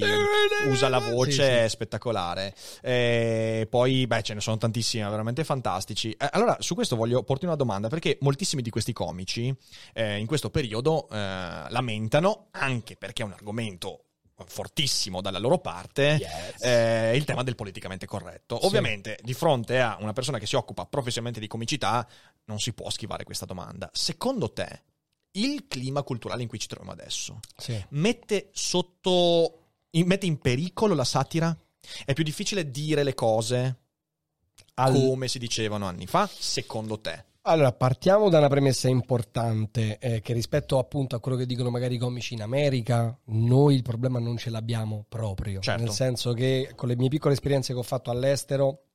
[0.69, 1.41] usa la voce, Sì, sì.
[1.41, 2.55] è spettacolare.
[2.81, 6.11] E poi beh ce ne sono tantissimi, veramente fantastici.
[6.11, 9.53] Eh, allora su questo voglio porti una domanda perché moltissimi di questi comici
[9.93, 14.04] eh, in questo periodo eh, lamentano, anche perché è un argomento
[14.45, 16.61] fortissimo dalla loro parte Yes.
[16.61, 18.59] eh, il tema del politicamente corretto.
[18.59, 18.65] Sì.
[18.65, 22.05] Ovviamente, di fronte a una persona che si occupa professionalmente di comicità,
[22.45, 23.89] non si può schivare questa domanda.
[23.93, 24.81] Secondo te,
[25.31, 27.81] il clima culturale in cui ci troviamo adesso Sì.
[27.89, 29.59] mette sotto.
[29.95, 31.57] in- mette in pericolo la satira?
[32.03, 33.77] È più difficile dire le cose
[34.75, 36.27] Al- come si dicevano anni fa?
[36.31, 37.23] Secondo te?
[37.47, 41.93] Allora, partiamo da una premessa importante, eh, che rispetto appunto a quello che dicono magari
[41.95, 45.59] i comici in America, noi il problema non ce l'abbiamo proprio.
[45.59, 45.83] Certo.
[45.83, 48.85] Nel senso che con le mie piccole esperienze che ho fatto all'estero,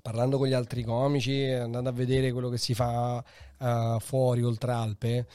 [0.00, 3.22] parlando con gli altri comici, andando a vedere quello che si fa
[3.58, 5.26] eh, fuori, oltre Alpe,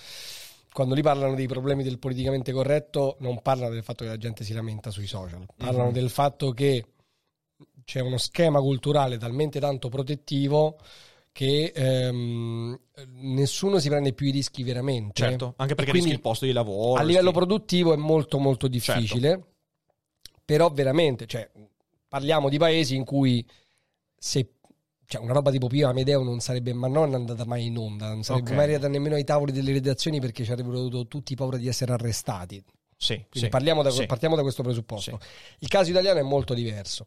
[0.74, 4.44] quando lì parlano dei problemi del politicamente corretto, non parlano del fatto che la gente
[4.44, 5.94] si lamenta sui social, parlano Mhm.
[5.94, 6.86] del fatto che
[7.86, 10.78] c'è uno schema culturale talmente tanto protettivo
[11.38, 12.80] che ehm,
[13.22, 15.22] nessuno si prende più i rischi veramente.
[15.22, 17.00] Certo, anche perché quindi rischi il posto di lavoro.
[17.00, 19.44] a livello rischi- produttivo è molto molto difficile,
[20.44, 21.48] però veramente, cioè,
[22.08, 23.46] parliamo di paesi in cui
[24.18, 24.54] se
[25.06, 28.24] cioè una roba tipo Pio Amedeo non sarebbe ma non andata mai in onda, non
[28.24, 28.56] sarebbe Ok.
[28.56, 31.94] mai arrivata nemmeno ai tavoli delle redazioni perché ci avrebbero avuto tutti paura di essere
[31.94, 32.64] arrestati.
[32.98, 34.08] Sì, sì, parliamo, da, sì.
[34.08, 35.20] partiamo da questo presupposto.
[35.60, 37.06] Il caso italiano è molto diverso.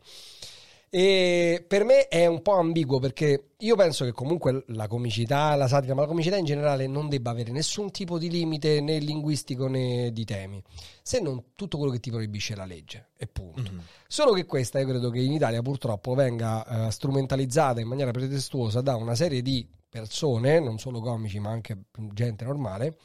[0.93, 5.69] E per me è un po' ambiguo perché io penso che comunque la comicità, la
[5.69, 9.69] satira, ma la comicità in generale non debba avere nessun tipo di limite né linguistico
[9.69, 10.61] né di temi,
[11.01, 13.71] se non tutto quello che ti proibisce la legge, e punto.
[13.71, 13.83] Mhm.
[14.09, 18.81] Solo che questa io credo che in Italia purtroppo venga eh, strumentalizzata in maniera pretestuosa
[18.81, 22.97] da una serie di persone, non solo comici ma anche gente normale,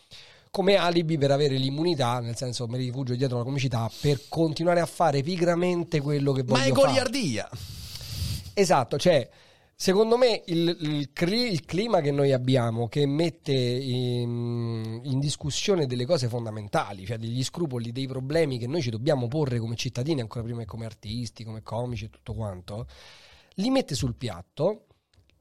[0.56, 4.86] come alibi per avere l'immunità, nel senso mi rifugio dietro la comicità, per continuare a
[4.86, 6.88] fare pigramente quello che voglio Ma è fare.
[6.88, 7.50] goliardia!
[8.54, 9.30] Esatto, cioè
[9.76, 16.30] secondo me il, il clima che noi abbiamo che mette in, in discussione delle cose
[16.30, 20.60] fondamentali, cioè degli scrupoli, dei problemi che noi ci dobbiamo porre come cittadini, ancora prima
[20.60, 22.88] che come artisti, come comici e tutto quanto,
[23.56, 24.86] li mette sul piatto.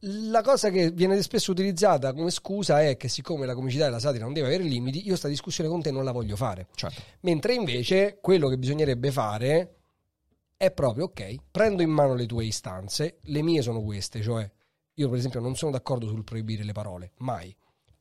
[0.07, 3.99] La cosa che viene spesso utilizzata come scusa è che siccome la comicità e la
[3.99, 6.67] satira non deve avere limiti, io sta discussione con te non la voglio fare.
[6.75, 7.01] Certo.
[7.21, 9.77] Mentre invece quello che bisognerebbe fare
[10.57, 14.51] è proprio, ok, prendo in mano le tue istanze, le mie sono queste, cioè
[14.95, 17.55] io per esempio non sono d'accordo sul proibire le parole, mai.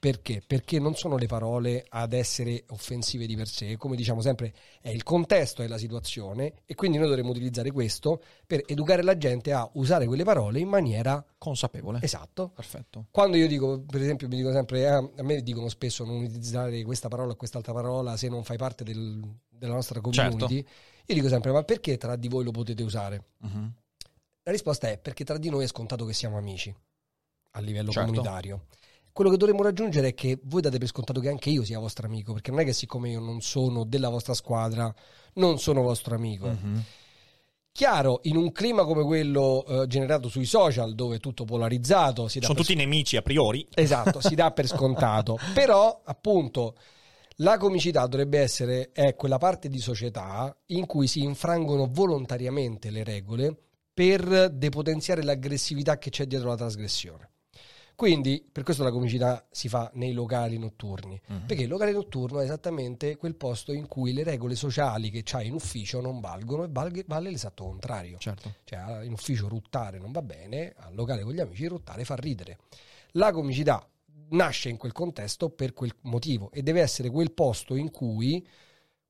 [0.04, 0.44] Perché?
[0.46, 4.90] Perché non sono le parole ad essere offensive di per sé, come diciamo sempre è
[4.90, 9.54] il contesto, è la situazione e quindi noi dovremmo utilizzare questo per educare la gente
[9.54, 12.00] a usare quelle parole in maniera Consapevole.
[12.02, 12.50] esatto.
[12.50, 13.06] Perfetto.
[13.12, 16.84] Quando io dico, per esempio, mi dico sempre, ah, a me dicono spesso non utilizzare
[16.84, 20.58] questa parola o quest'altra parola se non fai parte del- della nostra community.
[21.06, 23.24] Io dico sempre, ma perché tra di voi lo potete usare?
[23.38, 23.74] Mhm.
[24.44, 26.76] La risposta è perché tra di noi è scontato che siamo amici
[27.52, 28.10] a livello Certo.
[28.10, 28.66] comunitario.
[29.14, 32.08] Quello che dovremmo raggiungere è che voi date per scontato che anche io sia vostro
[32.08, 34.92] amico, perché non è che siccome io non sono della vostra squadra,
[35.34, 36.48] non sono vostro amico.
[36.48, 36.84] Mhm.
[37.72, 42.40] Chiaro, in un clima come quello eh, generato sui social, dove è tutto polarizzato, si
[42.40, 43.68] dà Sono tutti nemici a priori.
[43.76, 45.38] Esatto, si dà per scontato.
[45.54, 46.76] Però, appunto,
[47.38, 53.04] la comicità dovrebbe essere è quella parte di società in cui si infrangono volontariamente le
[53.04, 53.56] regole
[53.94, 57.33] per depotenziare l'aggressività che c'è dietro la trasgressione.
[58.04, 61.46] Quindi per questo la comicità si fa nei locali notturni, Mhm.
[61.46, 65.48] perché il locale notturno è esattamente quel posto in cui le regole sociali che c'hai
[65.48, 68.18] in ufficio non valgono e valg- vale l'esatto contrario.
[68.18, 68.56] Certo.
[68.66, 72.58] Cioè in ufficio ruttare non va bene, al locale con gli amici ruttare fa ridere.
[73.12, 73.88] La comicità
[74.32, 78.46] nasce in quel contesto per quel motivo e deve essere quel posto in cui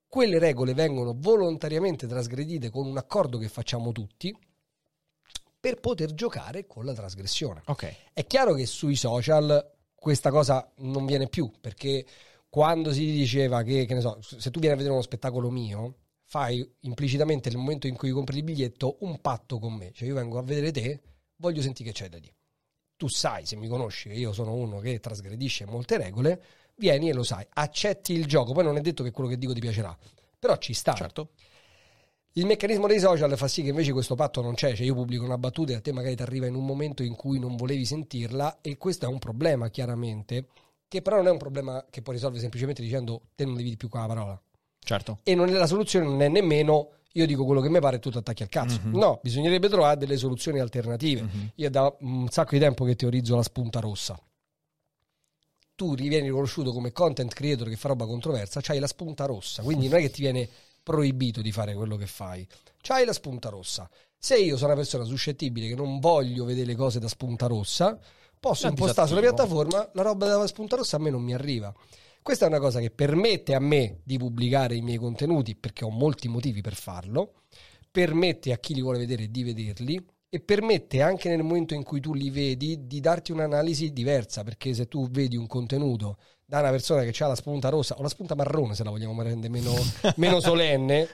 [0.08, 4.38] quelle regole vengono volontariamente trasgredite con un accordo che facciamo tutti
[5.63, 7.62] per poter giocare con la trasgressione.
[7.67, 7.95] Ok.
[8.12, 12.06] È chiaro che sui social questa cosa non viene più, perché
[12.49, 15.99] quando si diceva che, che ne so, se tu vieni a vedere uno spettacolo mio,
[16.26, 20.15] fai implicitamente nel momento in cui compri il biglietto un patto con me, cioè io
[20.15, 21.02] vengo a vedere te,
[21.38, 22.36] voglio sentire che c'è da dire.
[22.97, 26.43] Tu sai, se mi conosci, che io sono uno che trasgredisce molte regole,
[26.76, 29.54] vieni e lo sai, accetti il gioco, poi non è detto che quello che dico
[29.54, 29.97] ti piacerà,
[30.38, 30.91] però ci sta.
[30.91, 31.30] Certo.
[32.36, 35.24] Il meccanismo dei social fa sì che invece questo patto non c'è, cioè io pubblico
[35.24, 37.86] una battuta e a te magari ti arriva in un momento in cui non volevi
[37.86, 40.48] sentirla e questo è un problema chiaramente,
[40.88, 43.78] che però non è un problema che puoi risolvere semplicemente dicendo te non devi di
[43.78, 44.41] più quella parola.
[44.80, 45.19] Certo.
[45.22, 48.00] E non è, la soluzione non è nemmeno io dico quello che mi pare e
[48.00, 48.80] tu ti attacchi al cazzo.
[48.84, 48.98] Mhm.
[48.98, 51.28] No, bisognerebbe trovare delle soluzioni alternative.
[51.56, 54.19] Io è da un sacco di tempo che teorizzo la spunta rossa.
[55.76, 59.88] Tu rivieni riconosciuto come content creator che fa roba controversa, c'hai la spunta rossa, quindi
[59.88, 60.50] non è che ti viene
[60.84, 62.46] proibito di fare quello che fai.
[62.82, 63.89] C'hai la spunta rossa.
[64.17, 67.98] Se io sono una persona suscettibile che non voglio vedere le cose da spunta rossa,
[68.39, 71.74] posso impostare sulla piattaforma la roba da spunta rossa a me non mi arriva.
[72.22, 75.89] Questa è una cosa che permette a me di pubblicare i miei contenuti perché ho
[75.89, 77.34] molti motivi per farlo,
[77.91, 82.00] permette a chi li vuole vedere di vederli e permette anche nel momento in cui
[82.00, 86.72] tu li vedi di darti un'analisi diversa perché se tu vedi un contenuto da una
[86.72, 89.72] persona che ha la spunta rossa o la spunta marrone se la vogliamo rendere meno,
[90.17, 91.08] meno solenne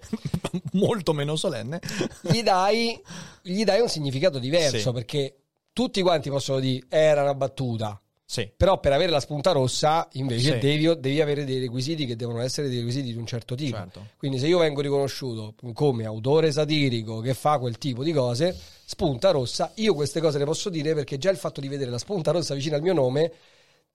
[0.71, 1.81] Molto meno solenne.
[2.21, 2.97] gli dai,
[3.41, 4.91] gli dai un significato diverso Sì.
[4.93, 5.35] perché
[5.73, 8.49] tutti quanti possono dire era una battuta Sì.
[8.55, 10.59] però per avere la spunta rossa invece Sì.
[10.59, 13.75] devi, devi avere dei requisiti che devono essere dei requisiti di un certo tipo.
[13.75, 14.05] Certo.
[14.17, 18.57] Quindi se io vengo riconosciuto come autore satirico che fa quel tipo di cose,
[18.91, 21.99] spunta rossa, io queste cose le posso dire perché già il fatto di vedere la
[21.99, 23.31] spunta rossa vicino al mio nome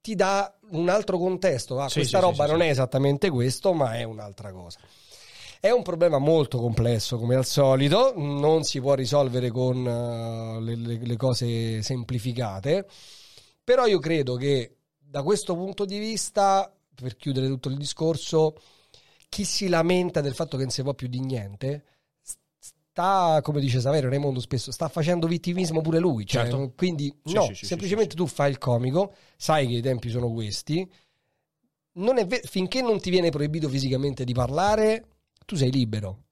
[0.01, 1.81] ti dà un altro contesto.
[1.81, 4.79] Ah, Sì, questa sì, roba sì, non è esattamente questo, ma è un'altra cosa.
[5.59, 10.77] È un problema molto complesso, come al solito, non si può risolvere con eh, le,
[10.77, 12.87] le- le cose semplificate,
[13.65, 18.55] però io credo che da questo punto di vista, per chiudere tutto il discorso,
[19.29, 21.85] chi si lamenta del fatto che non si può più di niente,
[22.95, 26.25] sta, come dice Saverio Raimondo spesso, sta facendo vittimismo pure lui.
[26.25, 26.73] Cioè, Certo.
[26.77, 30.89] Quindi Sì, no, sì, semplicemente tu fai il comico, sai che i tempi sono questi,
[31.95, 35.09] non è ve- finché non ti viene proibito fisicamente di parlare,
[35.45, 36.23] tu sei libero.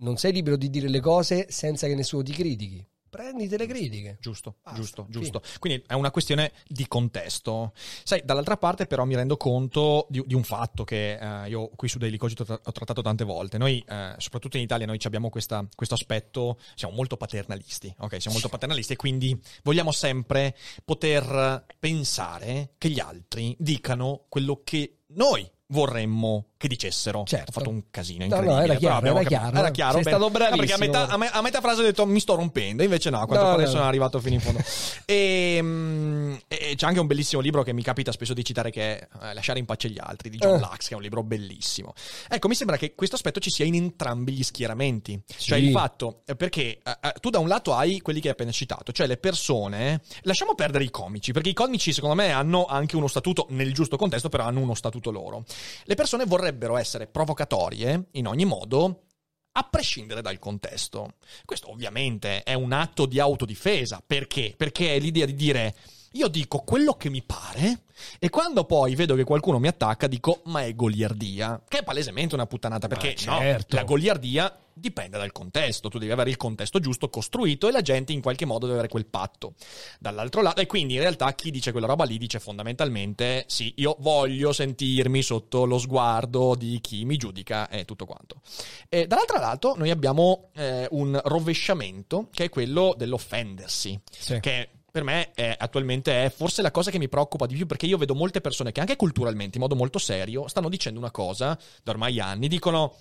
[0.00, 2.86] Non sei libero di dire le cose senza che nessuno ti critichi.
[3.10, 4.18] Prendite le critiche.
[4.20, 5.18] Giusto, Basta, giusto, fine.
[5.18, 5.42] giusto.
[5.58, 7.72] Quindi è una questione di contesto.
[8.04, 11.88] Sai, dall'altra parte però mi rendo conto di, di un fatto che eh, io qui
[11.88, 13.58] su Daily Cogito tra- ho trattato tante volte.
[13.58, 18.20] Noi, eh, soprattutto in Italia, noi abbiamo questa- questo aspetto, siamo molto paternalisti, ok?
[18.20, 24.98] Siamo molto paternalisti e quindi vogliamo sempre poter pensare che gli altri dicano quello che
[25.14, 27.22] noi vorremmo che dicessero.
[27.24, 27.48] Certo.
[27.48, 28.70] Ho fatto un casino No, no, incredibile.
[28.72, 29.56] era chiaro, era capito- chiaro.
[29.56, 30.16] Era chiaro, Sei bene.
[30.16, 32.34] stato No, perché a bravissimo, metà, a, me- a metà frase ho detto mi sto
[32.34, 33.70] rompendo, invece no, a quanto No, pare no.
[33.70, 34.60] sono arrivato fino in fondo.
[35.06, 38.98] e, mm, e c'è anche un bellissimo libro che mi capita spesso di citare che
[38.98, 40.58] è eh, Lasciare in pace gli altri di John Eh.
[40.58, 41.94] Lux, che è un libro bellissimo.
[42.28, 45.18] Ecco, mi sembra che questo aspetto ci sia in entrambi gli schieramenti.
[45.26, 45.64] Cioè Sì.
[45.64, 48.50] il fatto, eh, perché eh, eh, tu da un lato hai quelli che hai appena
[48.50, 52.96] citato, cioè le persone, lasciamo perdere i comici, perché i comici secondo me hanno anche
[52.96, 55.44] uno statuto, nel giusto contesto, però hanno uno statuto loro.
[55.84, 59.04] Le persone vorrebbero essere provocatorie in ogni modo,
[59.52, 61.14] a prescindere dal contesto.
[61.44, 64.02] Questo ovviamente è un atto di autodifesa.
[64.06, 64.54] Perché?
[64.56, 65.74] Perché l'idea di dire
[66.12, 67.82] io dico quello che mi pare
[68.18, 72.34] e quando poi vedo che qualcuno mi attacca dico ma è goliardia, che è palesemente
[72.34, 73.76] una puttanata perché Eh, no, certo.
[73.76, 78.12] la goliardia dipende dal contesto, tu devi avere il contesto giusto costruito e la gente
[78.14, 79.52] in qualche modo deve avere quel patto.
[79.98, 83.96] Dall'altro lato, e quindi in realtà chi dice quella roba lì dice fondamentalmente sì, io
[84.00, 88.40] voglio sentirmi sotto lo sguardo di chi mi giudica e tutto quanto.
[88.88, 94.40] E dall'altro lato noi abbiamo eh, un rovesciamento che è quello dell'offendersi, Sì.
[94.40, 97.86] che per me è, attualmente è forse la cosa che mi preoccupa di più perché
[97.86, 101.58] io vedo molte persone che anche culturalmente, in modo molto serio, stanno dicendo una cosa
[101.82, 102.96] da ormai anni, dicono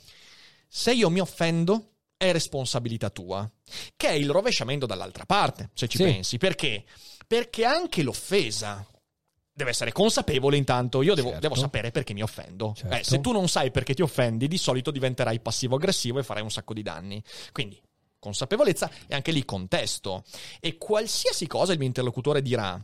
[0.67, 3.49] se io mi offendo è responsabilità tua,
[3.95, 6.03] che è il rovesciamento dall'altra parte, se ci Sì.
[6.03, 6.37] pensi.
[6.37, 6.83] Perché?
[7.25, 8.85] Perché anche l'offesa
[9.51, 11.41] deve essere consapevole intanto, io devo, Certo.
[11.47, 12.73] devo sapere perché mi offendo.
[12.75, 12.95] Certo.
[12.95, 16.51] Eh, se tu non sai perché ti offendi, di solito diventerai passivo-aggressivo e farai un
[16.51, 17.21] sacco di danni.
[17.51, 17.81] Quindi
[18.19, 20.23] consapevolezza e anche lì contesto.
[20.59, 22.79] E qualsiasi cosa il mio interlocutore dirà,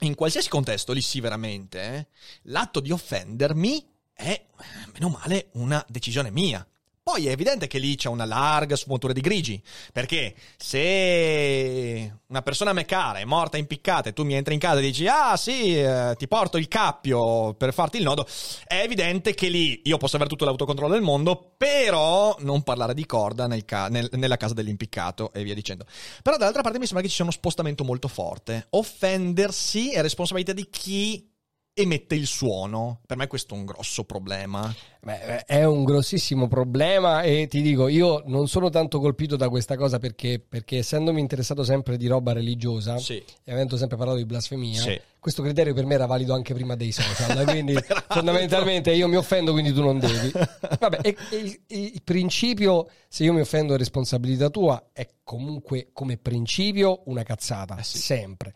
[0.00, 2.06] in qualsiasi contesto, lì sì veramente, eh,
[2.44, 4.46] l'atto di offendermi è,
[4.92, 6.66] meno male, una decisione mia.
[7.12, 12.70] Poi è evidente che lì c'è una larga sfumatura di grigi, perché se una persona
[12.70, 15.36] a me cara è morta impiccata e tu mi entri in casa e dici ah
[15.36, 18.26] sì, eh, ti porto il cappio per farti il nodo,
[18.64, 23.04] è evidente che lì io posso avere tutto l'autocontrollo del mondo, però non parlare di
[23.04, 25.84] corda nel ca- nel- nella casa dell'impiccato e via dicendo.
[26.22, 28.68] Però dall'altra parte mi sembra che ci sia uno spostamento molto forte.
[28.70, 31.30] Offendersi è responsabilità di chi
[31.74, 33.00] emette il suono.
[33.06, 34.74] Per me questo è un grosso problema.
[35.00, 39.76] Beh, è un grossissimo problema e ti dico, io non sono tanto colpito da questa
[39.76, 43.20] cosa perché, perché essendomi interessato sempre di roba religiosa Sì.
[43.42, 45.00] e avendo sempre parlato di blasfemia, Sì.
[45.18, 47.74] questo criterio per me era valido anche prima dei social, quindi
[48.08, 50.30] fondamentalmente io mi offendo quindi tu non devi.
[50.78, 55.88] Vabbè, e- e il, il principio, se io mi offendo è responsabilità tua, è comunque
[55.92, 57.98] come principio una cazzata, Eh sì.
[57.98, 58.54] sempre.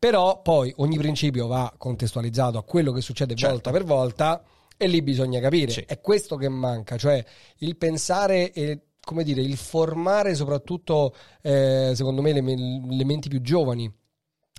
[0.00, 3.52] Però poi ogni principio va contestualizzato a quello che succede Certo.
[3.52, 4.42] volta per volta
[4.78, 5.72] e lì bisogna capire.
[5.72, 5.84] Sì.
[5.86, 7.22] È questo che manca, cioè
[7.58, 13.42] il pensare e come dire, il formare soprattutto, eh, secondo me, le, le menti più
[13.42, 13.92] giovani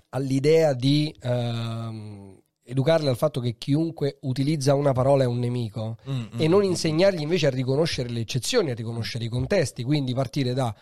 [0.10, 6.24] all'idea di ehm, educarle al fatto che chiunque utilizza una parola è un nemico Mm,
[6.38, 6.66] e mm, non mm.
[6.66, 10.74] insegnargli invece a riconoscere le eccezioni, a riconoscere i contesti, quindi partire da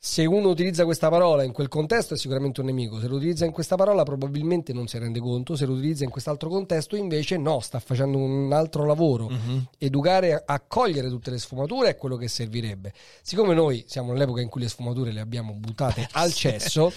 [0.00, 3.44] se uno utilizza questa parola in quel contesto è sicuramente un nemico, se lo utilizza
[3.44, 7.36] in questa parola probabilmente non si rende conto, se lo utilizza in quest'altro contesto invece
[7.36, 9.28] no, sta facendo un altro lavoro.
[9.28, 9.70] Mhm.
[9.76, 12.92] Educare a cogliere tutte le sfumature è quello che servirebbe.
[13.22, 16.92] Siccome noi siamo nell'epoca in cui le sfumature le abbiamo buttate al cesso,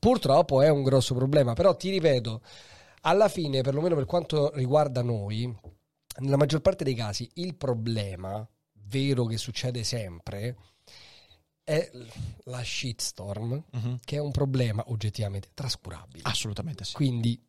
[0.00, 1.52] purtroppo è un grosso problema.
[1.52, 2.40] Però ti ripeto,
[3.02, 5.56] alla fine, perlomeno per quanto riguarda noi,
[6.18, 10.56] nella maggior parte dei casi il problema vero che succede sempre
[11.64, 11.90] è
[12.44, 13.98] la shitstorm, Mhm.
[14.04, 16.22] che è un problema oggettivamente trascurabile.
[16.24, 16.94] Assolutamente sì.
[16.94, 17.40] Quindi,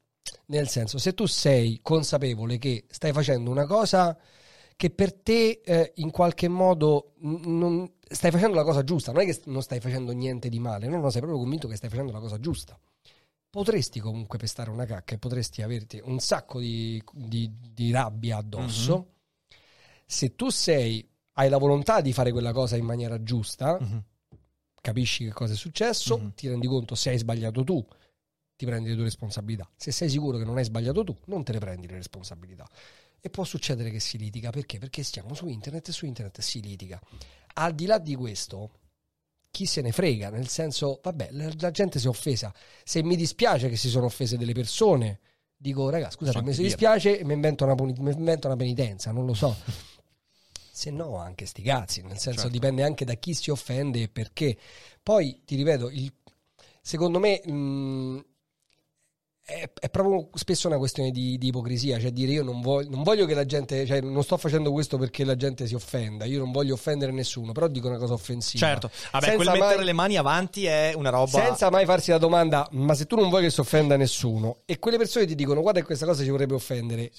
[0.48, 4.18] nel senso, se tu sei consapevole che stai facendo una cosa
[4.76, 9.26] che per te eh, in qualche modo non stai facendo la cosa giusta, non è
[9.26, 12.12] che non stai facendo niente di male, no, no, sei proprio convinto che stai facendo
[12.12, 12.80] la cosa giusta.
[13.50, 18.96] Potresti comunque pestare una cacca e potresti averti un sacco di, di- di rabbia addosso.
[18.98, 19.06] Mhm.
[20.06, 24.04] Se tu sei, hai la volontà di fare quella cosa in maniera giusta, Mhm.
[24.82, 26.34] capisci che cosa è successo, Mhm.
[26.34, 27.86] ti rendi conto se hai sbagliato tu,
[28.56, 29.70] ti prendi le tue responsabilità.
[29.76, 32.68] Se sei sicuro che non hai sbagliato tu, non te ne prendi le responsabilità.
[33.20, 34.78] E può succedere che si litiga perché?
[34.80, 37.00] Perché stiamo su internet e su internet si litiga.
[37.54, 38.72] Al di là di questo,
[39.52, 42.54] chi se ne frega, nel senso, vabbè, la, la gente si è offesa.
[42.84, 45.20] Se mi dispiace che si sono offese delle persone,
[45.56, 49.26] dico, raga, scusate, mi dispiace e mi invento una, puni- mi invento una penitenza, non
[49.26, 49.56] lo so.
[50.82, 52.50] Se no, anche sti cazzi, nel senso Certo.
[52.50, 54.58] dipende anche da chi si offende e perché.
[55.04, 56.12] Poi ti ripeto, il-
[56.82, 58.26] secondo me mh,
[59.44, 63.04] è, è proprio spesso una questione di, di ipocrisia, cioè dire io non voglio, non
[63.04, 66.40] voglio che la gente, cioè non sto facendo questo perché la gente si offenda, io
[66.40, 68.66] non voglio offendere nessuno, però dico una cosa offensiva.
[68.66, 71.28] Certo, vabbè, Senza quel mai- mettere le mani avanti è una roba.
[71.44, 74.80] Senza mai farsi la domanda, ma se tu non vuoi che si offenda nessuno e
[74.80, 77.12] quelle persone ti dicono guarda che questa cosa ci vorrebbe offendere,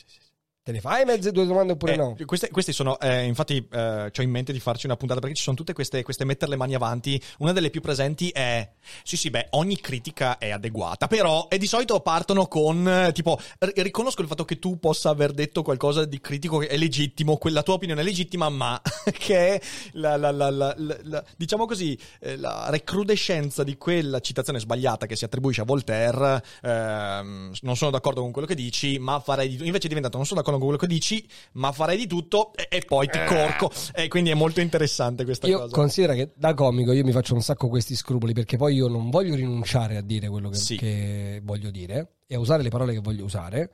[0.64, 2.16] te ne fai mezze due domande oppure Eh, no?
[2.24, 5.42] Queste, questi sono, eh, infatti, eh, ho in mente di farci una puntata perché ci
[5.42, 7.20] sono tutte queste, queste mettere le mani avanti.
[7.38, 8.70] Una delle più presenti è:
[9.02, 13.40] sì, sì, beh, ogni critica è adeguata, però, e di solito partono con eh, tipo,
[13.58, 17.38] ri- riconosco il fatto che tu possa aver detto qualcosa di critico che è legittimo,
[17.38, 18.80] quella tua opinione è legittima, ma
[19.12, 19.60] che è
[19.94, 25.24] la, la- la- la- diciamo così, eh, la recrudescenza di quella citazione sbagliata che si
[25.24, 26.40] attribuisce a Voltaire.
[26.62, 29.66] ehm, non sono d'accordo con quello che dici, ma farei di.
[29.66, 32.66] Invece è diventato non sono d'accordo con quello che dici, ma farei di tutto e,
[32.70, 33.70] e poi ti corco.
[33.94, 35.74] E quindi è molto interessante questa Io cosa.
[35.74, 39.10] considero che da comico io mi faccio un sacco questi scrupoli perché poi io non
[39.10, 40.76] voglio rinunciare a dire quello che, Sì.
[40.76, 43.70] che voglio dire e a usare le parole che voglio usare,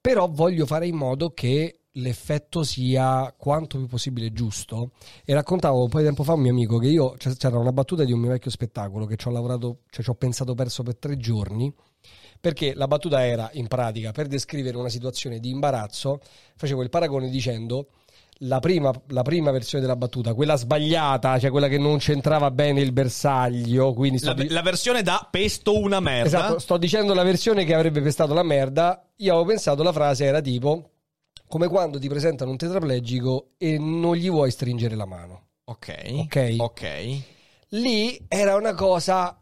[0.00, 4.90] però voglio fare in modo che l'effetto sia quanto più possibile giusto.
[5.24, 7.72] E raccontavo un po' di tempo fa a un mio amico che io c'era una
[7.72, 10.82] battuta di un mio vecchio spettacolo che ci ho lavorato, cioè ci ho pensato perso
[10.82, 11.72] per tre giorni.
[12.46, 16.20] Perché la battuta era in pratica per descrivere una situazione di imbarazzo,
[16.54, 17.88] facevo il paragone dicendo
[18.40, 22.82] la prima, la prima versione della battuta, quella sbagliata, cioè quella che non c'entrava bene
[22.82, 26.28] il bersaglio, La, di- la versione da pesto una merda.
[26.28, 29.04] Esatto, sto dicendo la versione che avrebbe pestato la merda.
[29.16, 30.90] Io avevo pensato la frase era tipo
[31.48, 35.46] come quando ti presentano un tetraplegico e non gli vuoi stringere la mano.
[35.64, 35.94] Ok.
[36.20, 36.54] Ok.
[36.58, 37.18] Ok.
[37.70, 39.36] Lì era una cosa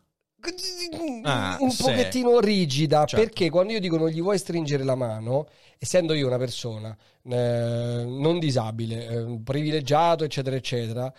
[1.23, 1.83] Ah, un sì.
[1.83, 3.17] pochettino rigida Certo.
[3.25, 5.47] perché quando io dico non gli vuoi stringere la mano,
[5.79, 11.13] essendo io una persona eh, non disabile, eh, privilegiato, eccetera, eccetera,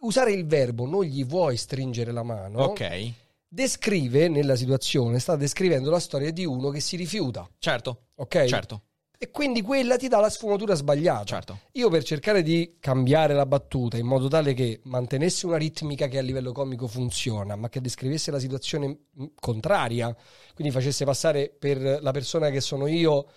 [0.00, 3.12] usare il verbo non gli vuoi stringere la mano Ok.
[3.48, 8.44] descrive nella situazione, sta descrivendo la storia di uno che si rifiuta, Certo, ok?
[8.44, 8.82] certo,
[9.22, 11.22] E quindi quella ti dà la sfumatura sbagliata.
[11.22, 11.60] certo.
[11.74, 16.18] Io per cercare di cambiare la battuta in modo tale che mantenesse una ritmica che
[16.18, 20.12] a livello comico funziona, ma che descrivesse la situazione mh, contraria,
[20.56, 23.28] quindi facesse passare per la persona che sono io,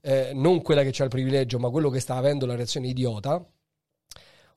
[0.00, 3.46] eh, non quella che ha il privilegio, ma quello che sta avendo la reazione idiota.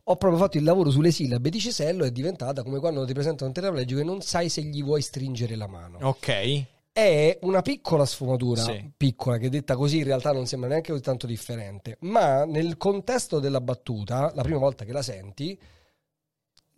[0.09, 3.11] Ho proprio fatto il lavoro sulle sillabe di Cisello e è diventata come quando ti
[3.11, 6.65] presentano un tetraplegico e non sai se gli vuoi stringere la mano Ok.
[6.97, 8.91] È una piccola sfumatura, Sì.
[8.97, 13.37] piccola, che detta così in realtà non sembra neanche così tanto differente, ma nel contesto
[13.39, 15.55] della battuta, la prima volta che la senti,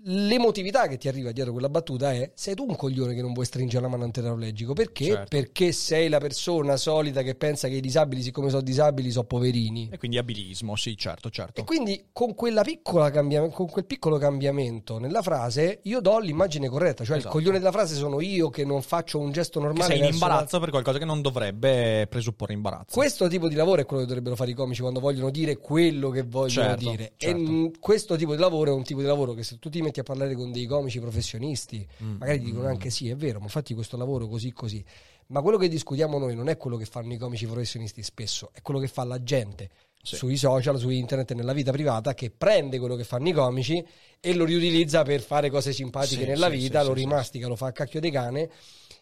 [0.03, 3.45] l'emotività che ti arriva dietro quella battuta è sei tu un coglione che non vuoi
[3.45, 5.05] stringere la mano a un tetraplegico perché?
[5.05, 5.25] Certo.
[5.29, 9.89] Perché sei la persona solita che pensa che i disabili siccome sono disabili sono poverini
[9.91, 11.59] E quindi abilismo, sì, certo, certo.
[11.59, 16.69] e quindi con, quella piccola cambiam- con quel piccolo cambiamento nella frase io do l'immagine
[16.69, 17.35] corretta, cioè Esatto.
[17.35, 20.13] il coglione della frase sono io che non faccio un gesto Che normale sei in
[20.13, 22.95] imbarazzo per qualcosa che non dovrebbe presupporre imbarazzo.
[22.95, 26.09] Questo tipo di lavoro è quello che dovrebbero fare i comici quando vogliono dire quello
[26.09, 27.11] che vogliono Certo, dire.
[27.17, 27.37] certo.
[27.41, 29.88] E questo tipo di lavoro è un tipo di lavoro che se tu ti metti
[29.97, 33.47] a parlare con dei comici professionisti, Mm, magari ti dicono anche sì, è vero, ma
[33.47, 34.83] fatti questo lavoro così così.
[35.27, 38.61] Ma quello che discutiamo noi non è quello che fanno i comici professionisti spesso, è
[38.61, 39.69] quello che fa la gente
[40.01, 40.15] Sì.
[40.15, 43.85] sui social, su internet e nella vita privata che prende quello che fanno i comici
[44.19, 47.67] e lo riutilizza per fare cose simpatiche Sì, nella sì, vita, lo rimastica, lo fa
[47.67, 48.49] a cacchio di cane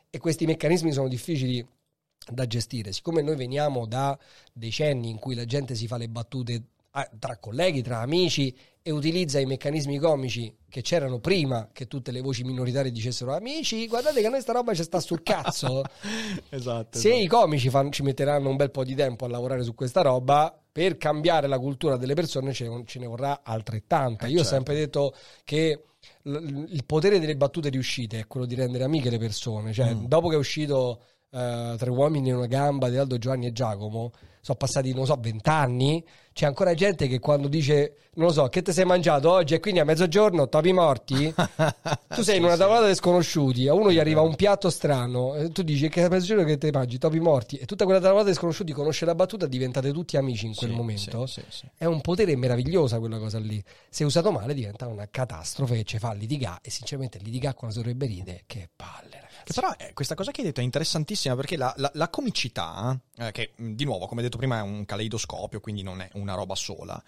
[0.10, 1.66] e questi meccanismi sono difficili
[2.30, 2.92] da gestire.
[2.92, 4.18] Siccome noi veniamo da
[4.52, 8.54] decenni in cui la gente si fa le battute ah, tra colleghi, tra amici
[8.88, 13.86] e utilizza i meccanismi comici che c'erano prima che tutte le voci minoritarie dicessero amici,
[13.86, 15.84] guardate che a noi sta roba ci sta sul cazzo.
[16.50, 16.98] esatto.
[16.98, 20.02] Se i comici fan- ci metteranno un bel po' di tempo a lavorare su questa
[20.02, 24.26] roba, per cambiare la cultura delle persone ce ne, ce ne vorrà altrettanta.
[24.26, 24.56] Eh, Io ho certo.
[24.56, 25.14] sempre detto
[25.44, 25.84] che
[26.24, 29.74] l- il potere delle battute riuscite è quello di rendere amiche le persone.
[29.74, 30.06] Cioè, Mm.
[30.06, 31.02] dopo che è uscito
[31.32, 34.12] eh, Tre uomini in una gamba di Aldo Giovanni e Giacomo,
[34.42, 36.04] sono passati, non so, vent'anni.
[36.32, 39.60] C'è ancora gente che quando dice, non lo so, che ti sei mangiato oggi e
[39.60, 41.34] quindi a mezzogiorno topi morti?
[42.16, 45.50] Tu sei in una tavolata di sconosciuti, a uno gli arriva un piatto strano, e
[45.50, 48.36] tu dici che a mezzogiorno che te mangi, topi morti, e tutta quella tavolata di
[48.36, 51.26] sconosciuti conosce la battuta, diventate tutti amici in quel Sì, momento.
[51.26, 51.66] sì, sì.
[51.76, 53.62] È un potere meravigliosa quella cosa lì.
[53.90, 57.82] Se usato male diventa una catastrofe che ci fa litigare, e sinceramente litigare quando si
[57.82, 59.26] dovrebbe ridere, che palle.
[59.48, 63.00] Che però eh, questa cosa che hai detto è interessantissima perché la, la- la comicità,
[63.16, 66.54] eh, che di nuovo, come detto prima, è un caleidoscopio, quindi non è una roba
[66.54, 67.02] sola.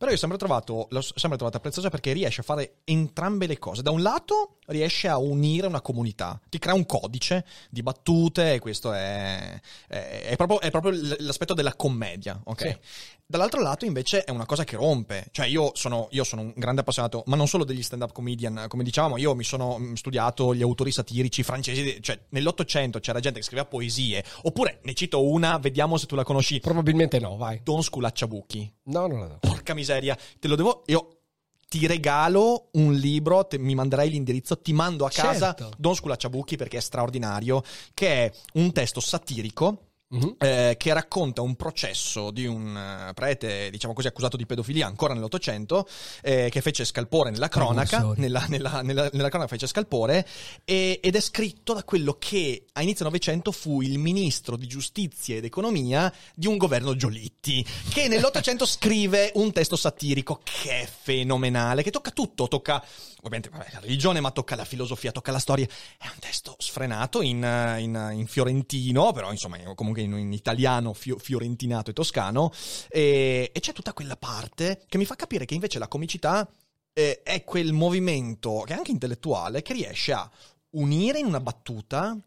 [0.00, 3.58] Però io ho sempre trovato, l'ho sempre trovata preziosa perché riesce a fare entrambe le
[3.58, 3.82] cose.
[3.82, 8.58] Da un lato riesce a unire una comunità, ti crea un codice di battute e
[8.60, 12.62] questo è, è- è proprio, è proprio l'aspetto della commedia, ok?
[12.62, 12.78] Sì.
[13.26, 16.80] Dall'altro lato invece è una cosa che rompe, cioè io sono, io sono un grande
[16.80, 20.62] appassionato, ma non solo degli stand-up comedian, come dicevamo, io mi sono mm, studiato gli
[20.62, 25.96] autori satirici francesi, cioè nell'Ottocento c'era gente che scriveva poesie, oppure ne cito una, vediamo
[25.96, 27.60] se tu la conosci, Probabilmente no, vai.
[27.62, 29.38] Don Sculacciabuchi, No, non la do.
[29.40, 31.20] porca miseria, te lo devo, io
[31.68, 35.70] ti regalo un libro, te- mi manderai l'indirizzo, ti mando a casa Certo.
[35.78, 37.62] Don Sculacciabuchi perché è straordinario,
[37.94, 40.34] che è un testo satirico Mhm.
[40.38, 45.14] eh, che racconta un processo di un eh, prete, diciamo così, accusato di pedofilia ancora
[45.14, 45.86] nell'Ottocento,
[46.22, 48.20] eh, che fece scalpore nella cronaca, Precursori.
[48.20, 50.26] nella, nella- nella- nella cronaca fece scalpore,
[50.64, 55.36] e- ed è scritto da quello che a inizio Novecento fu il ministro di giustizia
[55.36, 61.84] ed economia di un governo Giolitti, che nell'Ottocento scrive un testo satirico che è fenomenale,
[61.84, 62.84] che tocca tutto, tocca
[63.18, 65.66] ovviamente vabbè, la religione, ma tocca la filosofia, tocca la storia.
[65.98, 70.92] È un testo sfrenato in, eh, in- in fiorentino, però insomma comunque in, in italiano
[70.92, 72.52] fio- fiorentinato e toscano,
[72.88, 76.48] e, e c'è tutta quella parte che mi fa capire che invece la comicità
[76.92, 80.30] eh, è quel movimento, che è anche intellettuale, che riesce a
[80.70, 82.18] unire in una battuta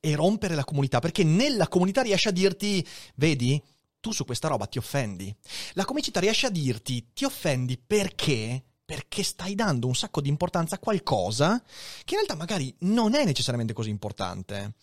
[0.00, 3.62] e rompere la comunità, perché nella comunità riesce a dirti, vedi,
[4.00, 5.34] tu su questa roba ti offendi.
[5.74, 8.64] La comicità riesce a dirti, ti offendi perché?
[8.84, 11.62] Perché stai dando un sacco di importanza a qualcosa
[12.04, 14.74] che in realtà magari non è necessariamente così importante.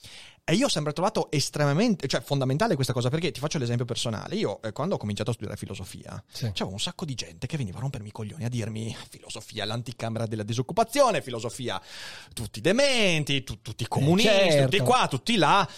[0.50, 4.34] E io ho sempre trovato estremamente, cioè fondamentale questa cosa, perché ti faccio l'esempio personale.
[4.36, 6.46] Io, eh, quando ho cominciato a studiare filosofia, Sì.
[6.54, 10.26] c'avevo un sacco di gente che veniva a rompermi i coglioni a dirmi filosofia, l'anticamera
[10.26, 11.80] della disoccupazione, filosofia,
[12.34, 14.70] tutti dementi, tu- tutti comunisti, certo.
[14.72, 15.70] tutti qua, tutti là.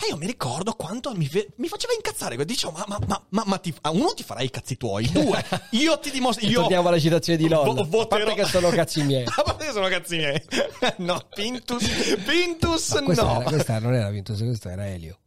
[0.00, 2.42] E io mi ricordo quanto mi, fe- mi faceva incazzare.
[2.44, 5.44] Dicevo, ma, ma, ma, ma, ma ti- a uno ti farai i cazzi tuoi, due,
[5.70, 6.46] io ti dimostro.
[6.46, 7.86] Io Torniamo alla citazione di LOL.
[7.88, 9.24] vo- A parte voterò- che sono cazzi miei.
[9.26, 10.40] A parte che sono cazzi miei.
[10.98, 11.84] no, Pintus,
[12.24, 13.34] Pintus Ma questo, no.
[13.40, 15.18] era, questa non era Vintus, questo era Elio.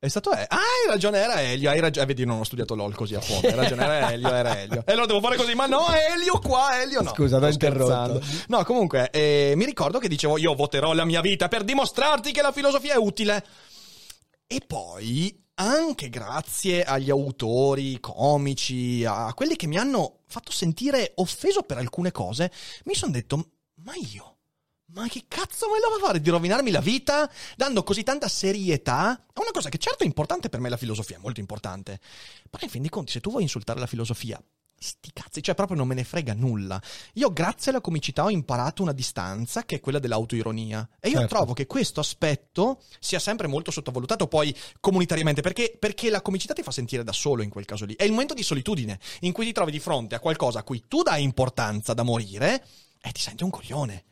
[0.00, 0.46] È stato Elio.
[0.48, 1.68] Ah, hai ragione, era Elio.
[1.70, 2.06] Hai ragione.
[2.06, 3.48] Vedi, non ho studiato LOL così a fondo.
[3.48, 4.82] Hai ragione, era Elio, era Elio.
[4.86, 5.54] E allora devo fare così.
[5.56, 7.10] Ma no, Elio qua, Elio no.
[7.12, 7.52] Scusa, interrotto.
[7.52, 8.20] scherzando.
[8.46, 12.40] No, comunque, eh, mi ricordo che dicevo, io voterò la mia vita per dimostrarti che
[12.42, 13.44] la filosofia è utile.
[14.50, 21.64] E poi, anche grazie agli autori, comici, a quelli che mi hanno fatto sentire offeso
[21.64, 22.50] per alcune cose,
[22.84, 23.50] mi sono detto,
[23.82, 24.36] ma io...
[24.90, 29.50] Ma che cazzo a fare di rovinarmi la vita dando così tanta serietà a una
[29.52, 32.00] cosa che certo è importante per me la filosofia, è molto importante.
[32.48, 34.42] Però in fin dei conti, se tu vuoi insultare la filosofia,
[34.78, 36.80] sti cazzi, cioè proprio non me ne frega nulla.
[37.14, 40.88] Io grazie alla comicità ho imparato una distanza che è quella dell'autoironia.
[41.00, 41.34] E io Certo.
[41.34, 46.62] trovo che questo aspetto sia sempre molto sottovalutato poi comunitariamente, perché, perché la comicità ti
[46.62, 47.94] fa sentire da solo in quel caso lì.
[47.96, 50.84] È il momento di solitudine in cui ti trovi di fronte a qualcosa a cui
[50.86, 52.64] tu dai importanza da morire
[53.00, 54.04] e ti senti un coglione.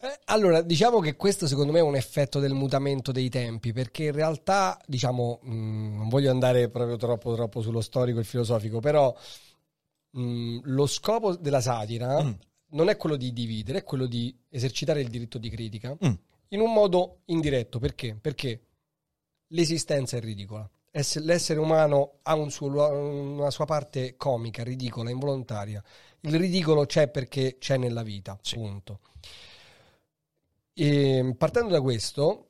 [0.00, 4.04] Eh, Allora, diciamo che questo secondo me è un effetto del mutamento dei tempi, perché
[4.04, 9.14] in realtà, diciamo, mh, non voglio andare proprio troppo, troppo sullo storico e filosofico, però
[10.14, 12.32] mh, lo scopo della satira Mm.
[12.70, 16.12] non è quello di dividere, è quello di esercitare il diritto di critica Mm.
[16.48, 17.78] in un modo indiretto.
[17.78, 18.16] Perché?
[18.20, 18.60] Perché
[19.48, 20.68] l'esistenza è ridicola.
[20.90, 25.82] Ess- L'essere umano ha un suo una sua parte comica, ridicola, involontaria.
[26.20, 28.54] Il ridicolo c'è perché c'è nella vita, Sì.
[28.54, 29.00] punto.
[30.72, 32.48] E, partendo da questo,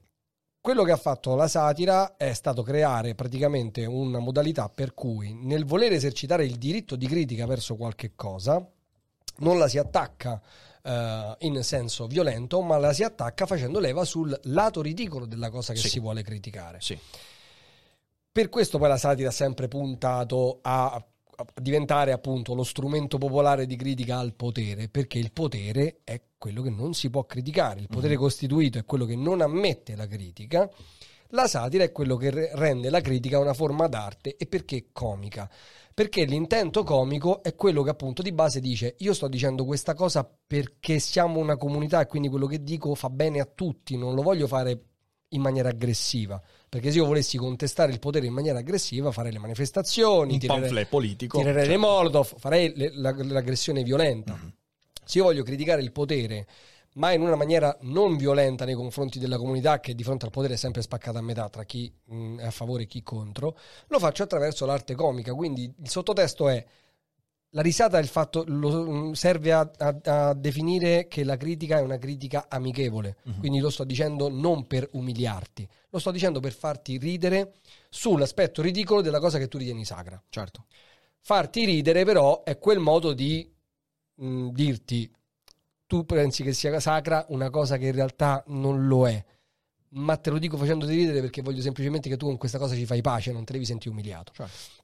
[0.65, 5.67] quello che ha fatto la satira è stato creare praticamente una modalità per cui nel
[5.67, 8.67] voler esercitare il diritto di critica verso qualche cosa,
[9.41, 10.41] non la si attacca
[10.83, 15.75] eh, in senso violento, ma la si attacca facendo leva sul lato ridicolo della cosa
[15.75, 15.91] che Sì.
[15.91, 16.79] si vuole criticare.
[16.81, 16.99] Sì.
[18.33, 21.05] Per questo poi la satira ha sempre puntato a
[21.61, 26.71] diventare appunto lo strumento popolare di critica al potere, perché il potere è quello che
[26.71, 30.71] non si può criticare, il potere costituito è quello che non ammette la critica,
[31.29, 35.51] la satira è quello che re- rende la critica una forma d'arte e perché comica?
[35.93, 40.29] Perché l'intento comico è quello che appunto di base dice io sto dicendo questa cosa
[40.47, 44.23] perché siamo una comunità e quindi quello che dico fa bene a tutti, non lo
[44.23, 44.81] voglio fare
[45.29, 46.41] in maniera aggressiva.
[46.75, 50.87] Perché se io volessi contestare il potere in maniera aggressiva, farei le manifestazioni, Un tirerei,
[50.87, 51.39] politico.
[51.39, 51.87] tirerei le Certo.
[51.87, 54.33] molotov, farei le- la- l'aggressione violenta.
[54.35, 54.53] Mhm.
[55.05, 56.49] Se io voglio criticare il potere,
[56.95, 60.55] ma in una maniera non violenta nei confronti della comunità, che di fronte al potere
[60.55, 63.57] è sempre spaccata a metà tra chi mh, è a favore e chi contro,
[63.87, 65.33] lo faccio attraverso l'arte comica.
[65.33, 66.65] Quindi il sottotesto è
[67.55, 71.83] la risata il fatto, lo- mh, serve a, a- a definire che la critica è
[71.83, 73.17] una critica amichevole.
[73.39, 77.55] Quindi lo sto dicendo non per umiliarti, lo sto dicendo per farti ridere
[77.89, 80.21] sull'aspetto ridicolo della cosa che tu ritieni sacra.
[80.29, 80.65] Certo.
[81.21, 83.49] Farti ridere, però, è quel modo di
[84.17, 85.11] mh, dirti
[85.87, 89.25] tu pensi che sia sacra una cosa che in realtà non lo è.
[89.97, 92.85] Ma te lo dico facendoti ridere perché voglio semplicemente che tu con questa cosa ci
[92.85, 94.33] fai pace, non te devi sentire umiliato.
[94.35, 94.83] Certo.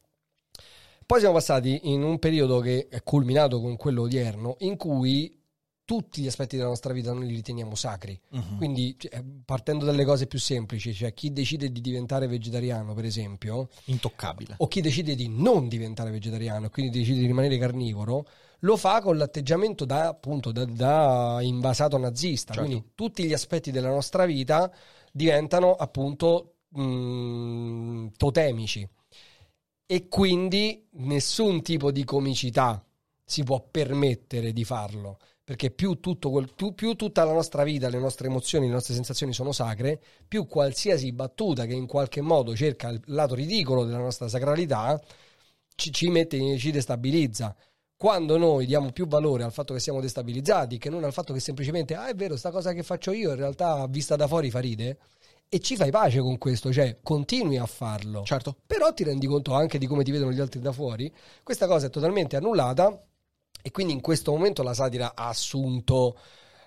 [1.10, 5.42] Poi siamo passati in un periodo che è culminato con quello odierno, in cui
[5.84, 8.16] tutti gli aspetti della nostra vita noi li riteniamo sacri.
[8.28, 8.56] Mhm.
[8.58, 13.70] Quindi, cioè, partendo dalle cose più semplici, cioè chi decide di diventare vegetariano, per esempio,
[13.86, 14.54] Intoccabile.
[14.58, 18.24] o chi decide di non diventare vegetariano e quindi decide di rimanere carnivoro,
[18.60, 22.54] lo fa con l'atteggiamento da, appunto, da, da invasato nazista.
[22.54, 22.68] Certo.
[22.68, 24.72] Quindi tutti gli aspetti della nostra vita
[25.10, 28.88] diventano appunto mh, totemici.
[29.92, 32.80] E quindi nessun tipo di comicità
[33.24, 35.18] si può permettere di farlo.
[35.42, 39.32] Perché più, quel- tu- più tutta la nostra vita, le nostre emozioni, le nostre sensazioni
[39.32, 44.28] sono sacre, più qualsiasi battuta che in qualche modo cerca il lato ridicolo della nostra
[44.28, 44.96] sacralità
[45.74, 47.52] ci, ci mette, ci destabilizza.
[47.96, 51.40] Quando noi diamo più valore al fatto che siamo destabilizzati che non al fatto che
[51.40, 54.60] semplicemente, ah è vero, sta cosa che faccio io in realtà vista da fuori fa
[54.60, 54.98] ride,
[55.52, 58.22] e ci fai pace con questo, cioè continui a farlo.
[58.22, 58.56] Certo.
[58.64, 61.86] Però ti rendi conto anche di come ti vedono gli altri da fuori, questa cosa
[61.86, 63.04] è totalmente annullata
[63.60, 66.16] e quindi in questo momento la satira ha assunto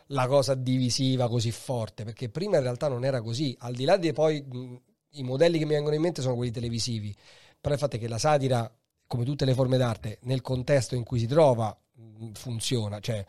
[0.07, 3.95] la cosa divisiva così forte, perché prima in realtà non era così, al di là
[3.95, 4.81] di poi mh,
[5.11, 7.15] i modelli che mi vengono in mente sono quelli televisivi,
[7.61, 8.69] però il fatto è che la satira,
[9.07, 13.25] come tutte le forme d'arte, nel contesto in cui si trova mh, funziona, cioè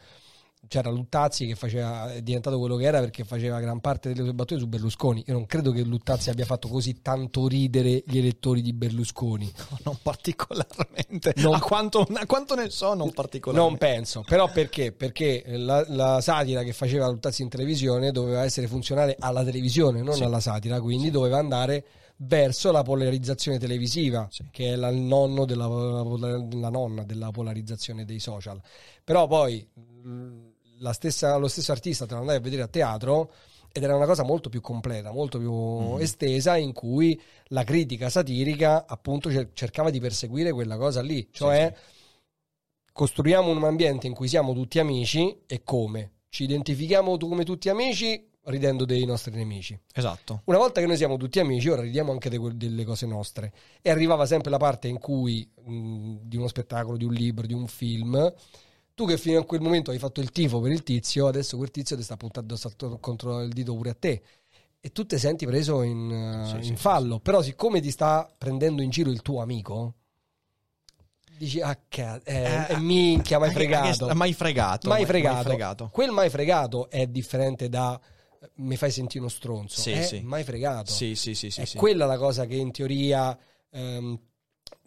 [0.69, 4.35] c'era Luttazzi che faceva, è diventato quello che era perché faceva gran parte delle sue
[4.35, 5.23] battute su Berlusconi.
[5.27, 9.51] Io non credo che Luttazzi abbia fatto così tanto ridere gli elettori di Berlusconi.
[9.85, 11.33] Non particolarmente.
[11.37, 13.71] Non- A, quanto, a quanto ne so, non particolarmente.
[13.71, 14.93] Non penso, però perché?
[14.93, 20.15] Perché la, la satira che faceva Luttazzi in televisione doveva essere funzionale alla televisione, non
[20.15, 20.23] Sì.
[20.23, 21.85] alla satira, quindi doveva andare
[22.17, 24.47] verso la polarizzazione televisiva, Sì.
[24.51, 28.61] che è la- della, la nonna della polarizzazione dei social.
[29.03, 29.67] Però poi
[30.93, 33.33] stessa- lo stesso artista te lo andai a vedere a teatro
[33.73, 36.01] ed era una cosa molto più completa, molto più Mhm.
[36.01, 41.75] estesa, in cui la critica satirica appunto cer- cercava di perseguire quella cosa lì, cioè
[42.93, 46.13] costruiamo un ambiente in cui siamo tutti amici e come?
[46.29, 49.79] Ci identifichiamo come tutti amici ridendo dei nostri nemici.
[49.95, 50.43] Esatto.
[50.45, 53.53] Una volta che noi siamo tutti amici, ora ridiamo anche de- delle cose nostre.
[53.81, 57.55] E arrivava sempre la parte in cui, mh, di uno spettacolo, di un libro, di
[57.55, 58.33] un film,
[58.95, 61.71] tu che fino a quel momento hai fatto il tifo per il tizio, adesso quel
[61.71, 62.57] tizio ti sta puntando
[63.01, 64.23] contro il dito pure a te.
[64.81, 67.19] E tu ti senti preso in, Sì, in sì, sì, fallo.
[67.19, 69.95] Però siccome ti sta prendendo in giro il tuo amico,
[71.39, 74.15] dici, ah, ca- eh, eh, minchia, mai fregato.
[74.15, 74.89] mai fregato.
[74.89, 75.35] mai fregato.
[75.35, 75.89] mai fregato.
[75.91, 77.99] Quel mai fregato è differente da
[78.41, 79.81] eh, mi fai sentire uno stronzo.
[79.81, 80.21] Sì, è sì.
[80.21, 80.93] mai fregato.
[80.93, 81.63] Sì, sì, sì, sì.
[81.63, 81.77] è sì.
[81.77, 83.37] quella la cosa che in teoria
[83.71, 84.19] ehm,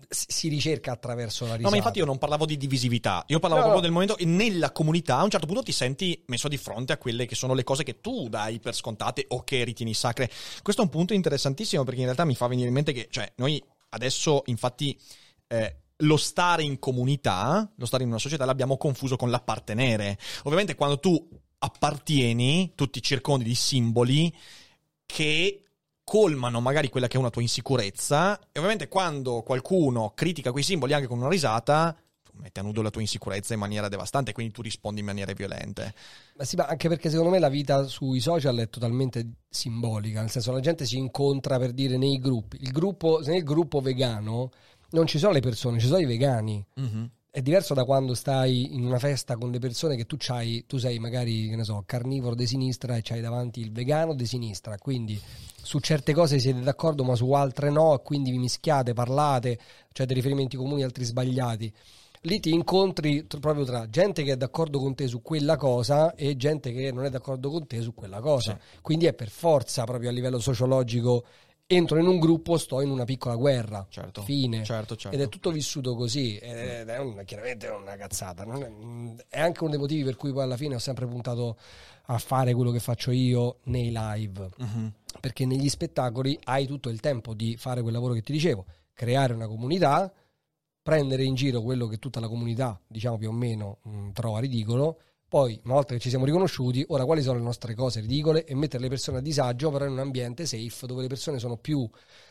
[0.09, 1.65] si ricerca attraverso la risata.
[1.65, 3.99] No, ma infatti io non parlavo di divisività, io parlavo No, proprio no.
[3.99, 7.25] del momento nella comunità a un certo punto ti senti messo di fronte a quelle
[7.25, 10.29] che sono le cose che tu dai per scontate o che ritieni sacre.
[10.61, 13.31] Questo è un punto interessantissimo perché in realtà mi fa venire in mente che, cioè,
[13.35, 14.97] noi adesso infatti
[15.47, 20.17] eh, lo stare in comunità, lo stare in una società l'abbiamo confuso con l'appartenere.
[20.43, 21.27] Ovviamente quando tu
[21.59, 24.33] appartieni, tu ti circondi di simboli
[25.05, 25.63] che
[26.09, 30.93] colmano magari quella che è una tua insicurezza e ovviamente quando qualcuno critica quei simboli
[30.93, 31.93] anche con una risata
[32.23, 35.33] tu metti a nudo la tua insicurezza in maniera devastante quindi tu rispondi in maniere
[35.33, 35.93] violente.
[36.37, 40.29] Ma sì, ma anche perché secondo me la vita sui social è totalmente simbolica, nel
[40.29, 42.57] senso la gente si incontra per dire nei gruppi.
[42.61, 44.51] Il gruppo, nel gruppo vegano
[44.91, 46.65] non ci sono le persone, ci sono i vegani.
[47.37, 50.79] È diverso da quando stai in una festa con le persone che tu c'hai, tu
[50.79, 54.75] sei magari, che ne so, carnivoro di sinistra e c'hai davanti il vegano di sinistra,
[54.79, 55.21] quindi
[55.61, 59.59] su certe cose siete d'accordo ma su altre no, quindi vi mischiate, parlate,
[59.91, 61.71] cioè dei riferimenti comuni, altri sbagliati.
[62.21, 66.15] Lì ti incontri tr- proprio tra gente che è d'accordo con te su quella cosa
[66.15, 68.57] e gente che non è d'accordo con te su quella cosa.
[68.81, 71.23] Quindi è per forza, proprio a livello sociologico,
[71.67, 73.85] entro in un gruppo, sto in una piccola guerra.
[73.89, 74.21] Certo.
[74.21, 74.63] Fine.
[74.63, 75.15] Certo, certo.
[75.15, 78.43] Ed è tutto vissuto così, ed è un- chiaramente è una cazzata.
[78.43, 81.57] è, mm, è anche uno dei motivi per cui poi alla fine ho sempre puntato
[82.05, 84.49] a fare quello che faccio io nei live.
[84.57, 84.93] Mhm.
[85.19, 89.33] Perché negli spettacoli hai tutto il tempo di fare quel lavoro che ti dicevo, creare
[89.33, 90.11] una comunità,
[90.81, 94.99] prendere in giro quello che tutta la comunità, diciamo più o meno, mh, trova ridicolo.
[95.29, 98.55] Poi, una volta che ci siamo riconosciuti, ora quali sono le nostre cose ridicole e
[98.55, 101.87] mettere le persone a disagio, però in un ambiente safe dove le persone sono più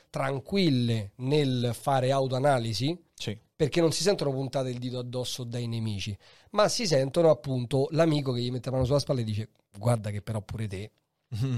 [0.08, 3.38] tranquille nel fare autoanalisi, Sì.
[3.54, 6.16] perché non si sentono puntate il dito addosso dai nemici,
[6.52, 10.10] ma si sentono appunto l'amico che gli mette la mano sulla spalla e dice guarda
[10.10, 10.90] che però pure te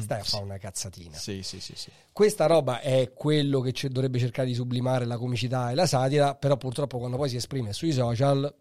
[0.01, 1.17] stai a fare una cazzatina.
[1.17, 1.91] Sì, sì, sì, sì.
[2.13, 6.57] Questa roba è quello che dovrebbe cercare di sublimare la comicità e la satira, però
[6.57, 8.53] purtroppo quando poi si esprime sui social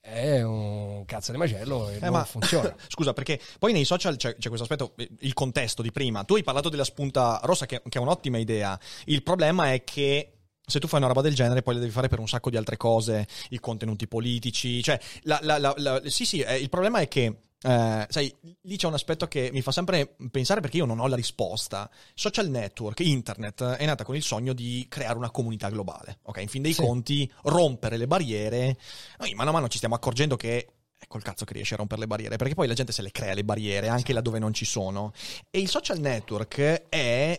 [0.00, 2.74] è un cazzo di macello e Eh, non ma- funziona.
[2.88, 6.24] Scusa, perché poi nei social c'è, c'è questo aspetto, eh, il contesto di prima.
[6.24, 8.78] Tu hai parlato della spunta rossa, che, che è un'ottima idea.
[9.04, 10.32] Il problema è che
[10.70, 12.56] se tu fai una roba del genere, poi la devi fare per un sacco di
[12.56, 14.82] altre cose, i contenuti politici.
[14.82, 17.36] Cioè, la- la- la- sì, sì, eh, il problema è che.
[17.62, 21.06] eh, sai, lì c'è un aspetto che mi fa sempre pensare perché io non ho
[21.08, 21.90] la risposta.
[22.14, 26.20] Social network, internet, è nata con il sogno di creare una comunità globale.
[26.22, 26.80] Ok, in fin dei Sì.
[26.80, 28.78] conti, rompere le barriere.
[29.18, 30.68] Noi mano a mano ci stiamo accorgendo che
[30.98, 33.10] è col cazzo che riesce a rompere le barriere, perché poi la gente se le
[33.10, 35.12] crea le barriere anche laddove non ci sono.
[35.50, 37.38] E il social network è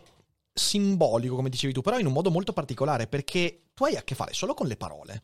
[0.54, 4.16] simbolico, come dicevi tu, però in un modo molto particolare, perché tu hai a che
[4.16, 5.24] fare solo con le parole.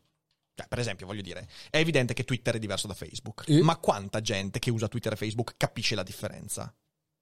[0.55, 3.61] Cioè, per esempio, voglio dire, è evidente che Twitter è diverso da Facebook, Eh.
[3.61, 6.73] ma quanta gente che usa Twitter e Facebook capisce la differenza?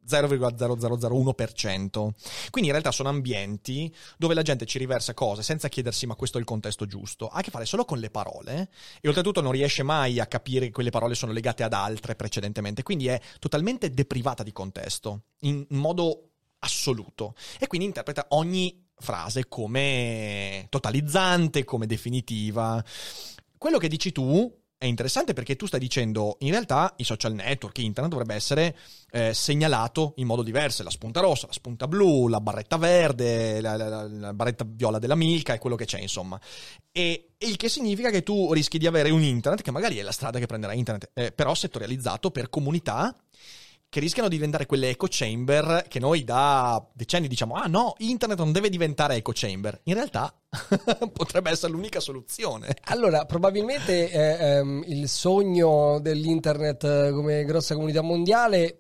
[0.08, 2.14] 0,0001%.
[2.52, 6.38] Quindi in realtà sono ambienti dove la gente ci riversa cose senza chiedersi ma questo
[6.38, 8.70] è il contesto giusto, ha a che fare solo con le parole
[9.02, 12.84] e oltretutto non riesce mai a capire che quelle parole sono legate ad altre precedentemente,
[12.84, 16.34] quindi è totalmente deprivata di contesto, in modo
[16.66, 22.84] assoluto, e quindi interpreta ogni frase come totalizzante, come definitiva.
[23.58, 27.78] Quello che dici tu è interessante perché tu stai dicendo in realtà i social network,
[27.78, 28.78] internet dovrebbe essere
[29.12, 33.78] eh, segnalato in modo diverso, la spunta rossa, la spunta blu, la barretta verde, la,
[33.78, 36.40] la- la- barretta viola della Milka e quello che c'è insomma.
[36.92, 40.12] E il che significa che tu rischi di avere un internet che magari è la
[40.12, 43.16] strada che prenderà internet, eh, però settorializzato per comunità
[43.96, 48.38] che rischiano di diventare quelle echo chamber che noi da decenni diciamo ah no, internet
[48.38, 49.80] non deve diventare echo chamber.
[49.84, 50.36] In realtà
[51.14, 52.76] potrebbe essere l'unica soluzione.
[52.88, 58.80] Allora, probabilmente eh, ehm, il sogno dell'internet eh, come grossa comunità mondiale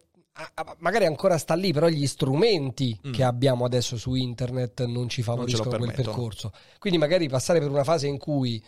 [0.80, 3.14] magari ancora sta lì, però gli strumenti Mm.
[3.14, 6.08] che abbiamo adesso su internet non ci favoriscono quel permettono.
[6.14, 6.52] percorso.
[6.78, 8.62] Quindi magari passare per una fase in cui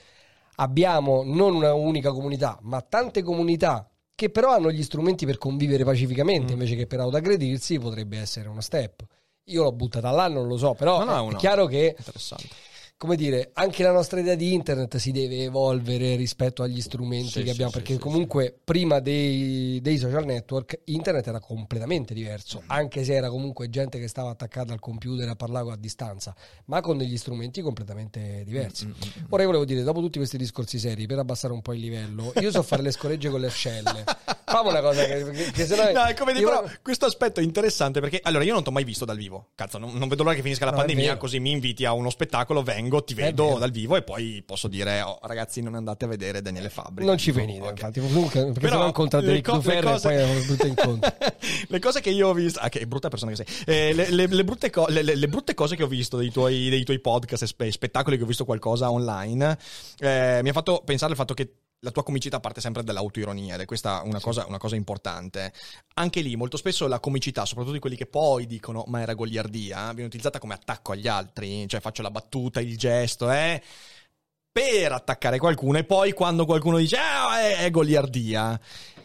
[0.56, 3.86] abbiamo non una unica comunità, ma tante comunità
[4.18, 6.54] che però hanno gli strumenti per convivere pacificamente Mm.
[6.56, 9.06] invece che per autoaggredirsi, potrebbe essere uno step.
[9.50, 11.38] Io l'ho buttata là, non lo so, però No, no, è no.
[11.38, 12.48] chiaro che Interessante.
[12.98, 17.44] Come dire, anche la nostra idea di internet si deve evolvere rispetto agli strumenti Sì,
[17.44, 22.62] che abbiamo, sì, perché sì, comunque prima dei, dei social network internet era completamente diverso,
[22.64, 22.70] Mm.
[22.72, 26.36] anche se era comunque gente che stava attaccata al computer a parlare a distanza,
[26.66, 28.88] ma con degli strumenti completamente diversi.
[28.88, 28.92] Mm,
[29.30, 32.34] Ora io volevo dire, dopo tutti questi discorsi seri, per abbassare un po' il livello,
[32.42, 34.04] io so fare le scoregge con le ascelle.
[34.58, 35.92] Fammi una cosa che, che, che sennò...
[35.98, 38.70] No, è come dire, io- però questo aspetto è interessante perché allora io non ti
[38.70, 39.50] ho mai visto dal vivo.
[39.56, 41.94] Cazzo, non, non vedo l'ora che finisca la No, è pandemia, così mi inviti a
[41.94, 46.06] uno spettacolo, vengo, ti vedo dal vivo e poi posso dire "Oh, ragazzi, non andate
[46.06, 47.06] a vedere Daniele Fabri".
[47.06, 47.70] Non ci venite, ok.
[47.72, 50.24] infatti, comunque, perché Però se no incontrate le Rick co- Dufer e cose- poi è
[50.24, 51.14] un brutto incontro.
[51.68, 53.46] le cose che io ho visto, ah, che brutta persona che sei.
[53.66, 56.84] Eh, le, le- le brutte co- le brutte cose che ho visto dei tuoi, dei
[56.84, 59.58] tuoi podcast e spe- spettacoli che ho visto qualcosa online,
[60.00, 61.52] eh, mi ha fatto pensare al fatto che
[61.82, 65.54] la tua comicità parte sempre dall'autoironia ed è questa una, cosa, una cosa importante.
[65.96, 69.92] Anche lì, molto spesso la comicità, soprattutto di quelli che poi dicono ma era goliardia,
[69.94, 73.62] viene utilizzata come attacco agli altri, cioè faccio la battuta, il gesto, eh,
[74.52, 78.60] per attaccare qualcuno e poi quando qualcuno dice ah, è, è goliardia.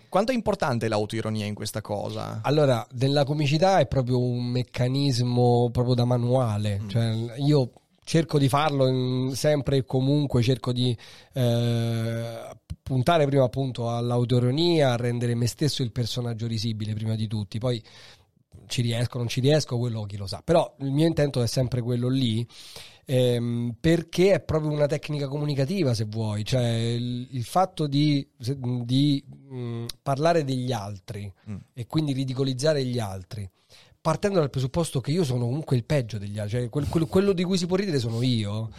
[0.08, 2.40] Quanto è importante l'autoironia in questa cosa?
[2.42, 6.88] Allora, nella comicità è proprio un meccanismo proprio da manuale, Mm.
[6.88, 7.72] cioè io
[8.04, 10.96] cerco di farlo sempre e comunque, cerco di
[11.32, 17.58] eh, puntare prima appunto all'autoironia, a rendere me stesso il personaggio risibile prima di tutti,
[17.58, 17.82] poi
[18.66, 21.80] ci riesco, non ci riesco, quello chi lo sa, però il mio intento è sempre
[21.82, 22.46] quello lì.
[23.04, 29.24] ehm, perché è proprio una tecnica comunicativa se vuoi, cioè il, il fatto di, di,
[29.26, 31.56] mh, parlare degli altri Mm.
[31.74, 33.48] e quindi ridicolizzare gli altri,
[34.00, 37.32] partendo dal presupposto che io sono comunque il peggio degli altri, cioè quel- quel- quello
[37.32, 38.70] di cui si può ridere sono io,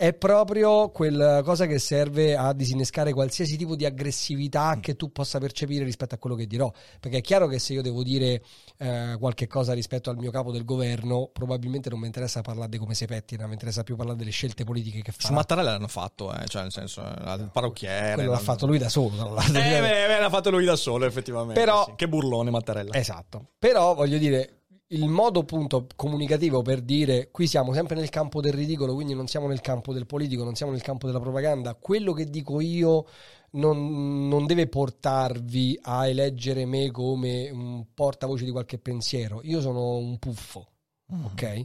[0.00, 5.40] è proprio quella cosa che serve a disinnescare qualsiasi tipo di aggressività che tu possa
[5.40, 6.70] percepire rispetto a quello che dirò,
[7.00, 8.40] perché è chiaro che se io devo dire
[8.76, 12.78] eh, qualche cosa rispetto al mio capo del governo, probabilmente non mi interessa parlare di
[12.78, 15.26] come si pettina, mi interessa più parlare delle scelte politiche che fa.
[15.26, 18.14] Su Mattarella l'hanno fatto, eh, cioè nel senso, eh, il parrucchiere.
[18.14, 19.36] Quello l'ha fatto lui da solo.
[19.48, 21.58] Eh, beh, l'ha fatto lui da solo, effettivamente.
[21.58, 21.94] Però- sì.
[21.96, 22.94] Che burlone Mattarella.
[22.94, 23.48] Esatto.
[23.58, 24.57] Però voglio dire,
[24.92, 29.26] il modo appunto comunicativo per dire qui siamo sempre nel campo del ridicolo, quindi non
[29.26, 33.04] siamo nel campo del politico, non siamo nel campo della propaganda, quello che dico io
[33.50, 39.40] non, non deve portarvi a eleggere me come un portavoce di qualche pensiero.
[39.44, 40.68] Io sono un puffo,
[41.10, 41.24] Mm.
[41.24, 41.64] ok?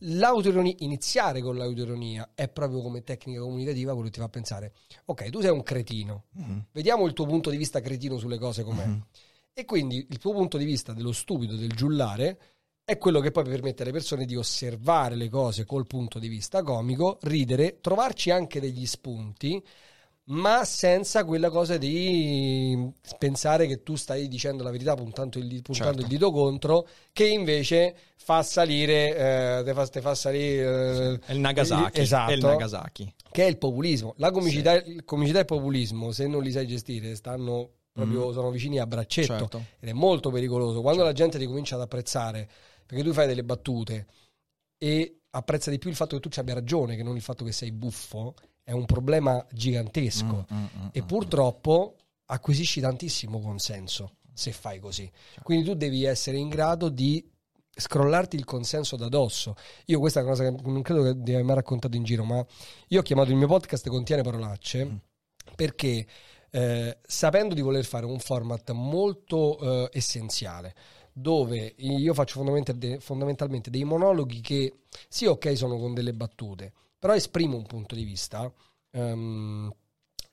[0.00, 4.72] L'autoironia, iniziare con l'autoironia è proprio come tecnica comunicativa quello che ti fa pensare,
[5.06, 6.58] ok, tu sei un cretino, Mm.
[6.72, 8.86] vediamo il tuo punto di vista cretino sulle cose com'è.
[8.86, 8.98] Mm.
[9.54, 12.38] E quindi il tuo punto di vista dello stupido, del giullare,
[12.92, 16.62] è quello che poi permette alle persone di osservare le cose col punto di vista
[16.62, 19.62] comico, ridere, trovarci anche degli spunti,
[20.24, 25.72] ma senza quella cosa di pensare che tu stai dicendo la verità puntando il, puntando
[25.74, 26.00] Certo.
[26.00, 31.18] il dito contro, che invece fa salire, eh, te fa, te fa salire...
[31.26, 32.00] eh, il Nagasaki.
[32.00, 33.14] Esatto il Nagasaki.
[33.32, 34.14] che è il populismo.
[34.18, 38.32] La comicità, il- comicità e il populismo, se non li sai gestire, stanno proprio, Mm.
[38.32, 39.64] sono vicini a braccetto Certo.
[39.80, 40.80] ed è molto pericoloso.
[40.82, 42.48] Quando la gente ti comincia ad apprezzare,
[42.92, 44.06] perché tu fai delle battute
[44.76, 47.42] e apprezza di più il fatto che tu ci abbia ragione che non il fatto
[47.42, 50.46] che sei buffo, è un problema gigantesco.
[50.52, 51.06] Mm, mm, mm, E mm.
[51.06, 55.10] purtroppo acquisisci tantissimo consenso se fai così.
[55.10, 55.40] Certo.
[55.42, 57.26] Quindi tu devi essere in grado di
[57.74, 59.54] scrollarti il consenso da dosso.
[59.86, 62.24] Io questa è una cosa che non credo che di aver mai raccontato in giro,
[62.24, 62.44] ma
[62.88, 64.96] io ho chiamato il mio podcast Contiene parolacce Mm.
[65.56, 66.06] perché
[66.50, 70.74] eh, sapendo di voler fare un format molto eh, essenziale
[71.12, 74.72] dove io faccio fondamental- fondamentalmente dei monologhi che
[75.08, 78.50] sì ok sono con delle battute però esprimo un punto di vista
[78.90, 79.70] ehm,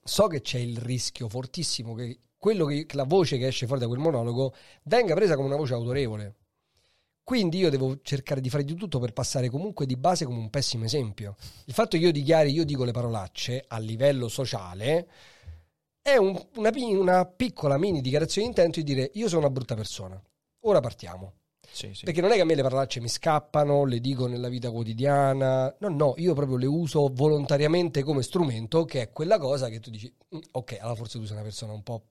[0.04, 3.88] so che c'è il rischio fortissimo che che che la voce che esce fuori da
[3.88, 4.54] quel monologo
[4.84, 6.36] venga presa come una voce autorevole
[7.24, 10.50] quindi io devo cercare di fare di tutto per passare comunque di base come un
[10.50, 11.36] pessimo esempio.
[11.66, 15.08] Il fatto che io dichiari, io dico le parolacce a livello sociale
[16.02, 19.76] è un- una, una piccola mini dichiarazione di intento di dire io sono una brutta
[19.76, 20.20] persona.
[20.62, 21.34] Ora partiamo.
[21.72, 22.04] Sì, sì.
[22.04, 25.74] Perché non è che a me le parolacce mi scappano, le dico nella vita quotidiana.
[25.80, 29.90] No, no, io proprio le uso volontariamente come strumento, che è quella cosa che tu
[29.90, 32.08] dici, "Mm, ok, allora forse tu sei una persona un po'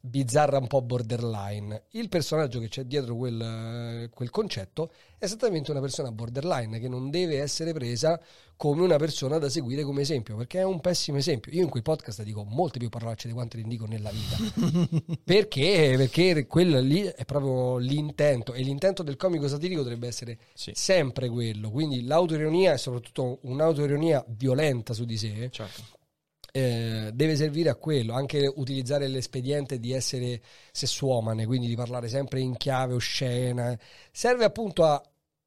[0.00, 1.84] bizzarra, un po' borderline.
[1.90, 7.10] Il personaggio che c'è dietro quel, quel concetto è esattamente una persona borderline che non
[7.10, 8.20] deve essere presa
[8.56, 11.50] come una persona da seguire come esempio, perché è un pessimo esempio.
[11.52, 14.36] Io in quel podcast dico molte più parolacce di quante ne dico nella vita.
[15.24, 15.94] perché?
[15.96, 20.72] Perché quello lì è proprio l'intento e l'intento del comico satirico dovrebbe essere Sì.
[20.74, 21.70] sempre quello.
[21.70, 25.82] Quindi l'autoironia e soprattutto un'autoironia violenta su di sé Certo.
[26.52, 30.40] Eh, deve servire a quello, anche utilizzare l'espediente di essere
[30.70, 33.76] sessuomane, quindi di parlare sempre in chiave oscena,
[34.12, 35.02] serve appunto a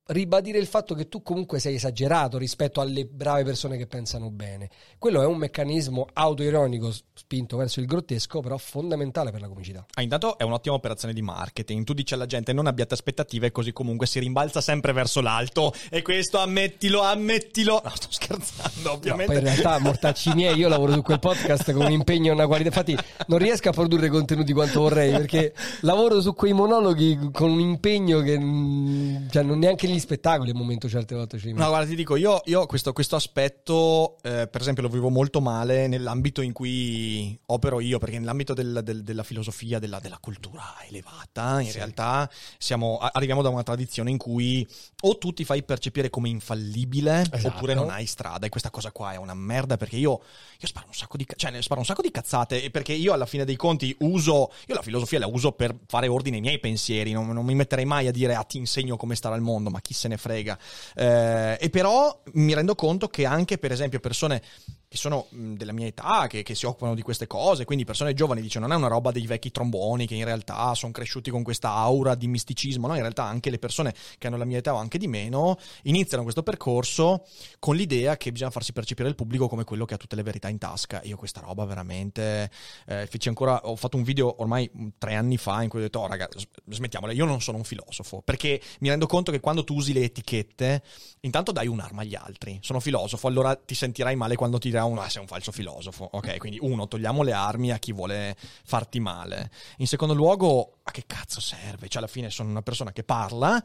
[0.08, 4.70] ribadire il fatto che tu comunque sei esagerato rispetto alle brave persone che pensano bene.
[5.00, 9.86] Quello è un meccanismo autoironico spinto verso il grottesco, però fondamentale per la comicità.
[9.94, 11.84] Ah, intanto è un'ottima operazione di marketing.
[11.84, 15.74] Tu dici alla gente non abbiate aspettative, così comunque si rimbalza sempre verso l'alto.
[15.90, 17.82] E questo ammettilo, ammettilo.
[17.84, 19.34] No, sto scherzando, ovviamente.
[19.34, 22.46] No, in realtà, mortacci miei, io lavoro su quel podcast con un impegno e una
[22.46, 22.68] qualità.
[22.68, 22.98] Infatti,
[23.28, 28.22] non riesco a produrre contenuti quanto vorrei perché lavoro su quei monologhi con un impegno
[28.22, 31.96] che mm, cioè, non neanche gli spettacoli al momento certe volte ci No, guarda, ti
[31.96, 36.52] dico, io, io questo, questo, aspetto, eh, per esempio, lo vivo molto male nell'ambito in
[36.54, 41.78] cui opero io, perché nell'ambito del, del, della filosofia, della, della, cultura elevata, in sì.
[41.78, 44.68] realtà siamo, arriviamo da una tradizione in cui
[45.02, 47.48] o tu ti fai percepire come infallibile, esatto.
[47.56, 48.46] oppure non hai strada.
[48.46, 50.22] E questa cosa qua è una merda, perché io,
[50.60, 53.46] io sparo un sacco di, cioè, sparo un sacco di cazzate, perché io alla fine
[53.46, 57.28] dei conti uso, io la filosofia la uso per fare ordine ai miei pensieri, non,
[57.28, 59.94] non mi metterei mai a dire, ah, ti insegno come stare al mondo, ma chi
[59.94, 60.58] se ne frega.
[60.96, 64.42] Eh, e però mi rendo conto che anche, per esempio, persone
[64.96, 68.42] che sono della mia età, che, che, si occupano di queste cose, quindi persone giovani
[68.42, 71.74] dicono non è una roba dei vecchi tromboni che in realtà sono cresciuti con questa
[71.74, 74.78] aura di misticismo, no, in realtà anche le persone che hanno la mia età o
[74.78, 77.26] anche di meno iniziano questo percorso
[77.60, 80.48] con l'idea che bisogna farsi percepire il pubblico come quello che ha tutte le verità
[80.48, 81.02] in tasca.
[81.04, 82.50] Io questa roba veramente
[82.88, 86.00] eh, feci ancora, ho fatto un video ormai tre anni fa in cui ho detto
[86.00, 86.28] oh raga
[86.70, 90.04] smettiamola, io non sono un filosofo, perché mi rendo conto che quando tu usi le
[90.04, 90.84] etichette,
[91.22, 92.60] intanto dai un'arma agli altri.
[92.62, 96.08] Sono filosofo, allora ti sentirai male quando ti dirà uno, ah, sei un falso filosofo.
[96.12, 99.52] Ok, quindi uno, togliamo le armi a chi vuole farti male.
[99.78, 101.88] In secondo luogo, a che cazzo serve?
[101.88, 103.64] Cioè, alla fine sono una persona che parla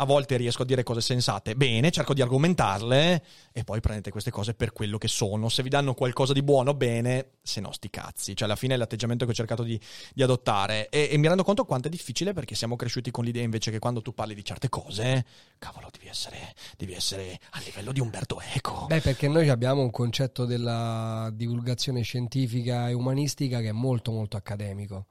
[0.00, 4.30] a volte riesco a dire cose sensate, bene, cerco di argomentarle e poi prendete queste
[4.30, 5.48] cose per quello che sono.
[5.48, 8.36] Se vi danno qualcosa di buono, bene, se no sti cazzi.
[8.36, 9.78] Cioè alla fine è l'atteggiamento che ho cercato di,
[10.14, 13.42] di adottare e, e, mi rendo conto quanto è difficile perché siamo cresciuti con l'idea
[13.42, 15.24] invece che quando tu parli di certe cose,
[15.58, 18.86] cavolo, devi essere, devi essere a livello di Umberto Eco.
[18.86, 24.36] Beh, perché noi abbiamo un concetto della divulgazione scientifica e umanistica che è molto molto
[24.36, 25.06] accademico.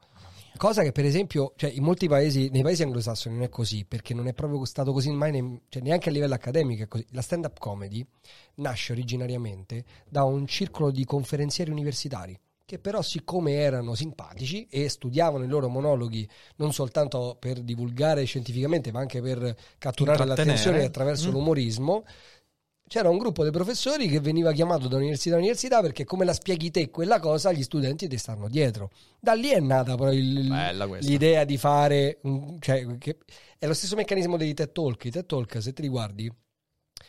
[0.56, 4.14] Cosa che per esempio, cioè, in molti paesi, nei paesi anglosassoni non è così, perché
[4.14, 7.06] non è proprio stato così mai, ne, cioè, neanche a livello accademico è così.
[7.10, 8.04] La stand-up comedy
[8.56, 12.38] nasce originariamente da un circolo di conferenzieri universitari
[12.68, 18.92] che però siccome erano simpatici e studiavano i loro monologhi non soltanto per divulgare scientificamente
[18.92, 21.32] ma anche per catturare l'attenzione attraverso mm.
[21.32, 22.04] l'umorismo,
[22.88, 26.32] c'era un gruppo di professori che veniva chiamato da università a università perché come la
[26.32, 28.90] spieghi te quella cosa gli studenti ti stanno dietro.
[29.20, 32.84] Da lì è nata poi il, l'idea di fare, un, cioè,
[33.58, 35.04] è lo stesso meccanismo dei TED Talk.
[35.04, 36.32] I TED Talk, se ti riguardi,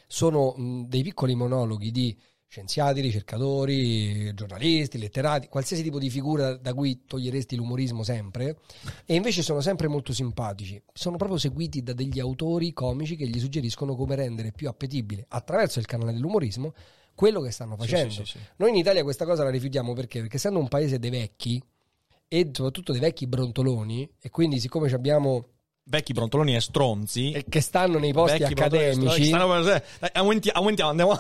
[0.05, 2.17] sono mh, dei piccoli monologhi di
[2.49, 8.57] scienziati, ricercatori, giornalisti, letterati, qualsiasi tipo di figura da cui toglieresti l'umorismo sempre,
[9.05, 10.81] e invece sono sempre molto simpatici.
[10.91, 15.77] Sono proprio seguiti da degli autori comici che gli suggeriscono come rendere più appetibile attraverso
[15.77, 16.73] il canale dell'umorismo
[17.13, 18.11] quello che stanno facendo.
[18.11, 20.21] Sì, sì, sì, Noi in Italia questa cosa la rifiutiamo perché?
[20.21, 21.61] Perché essendo un paese dei vecchi
[22.27, 25.45] e soprattutto dei vecchi brontoloni, e quindi siccome abbiamo
[25.83, 29.81] vecchi brontoloni e stronzi che stanno nei posti accademici stanno,
[30.13, 31.19] aumenti, aumentiamo andiamo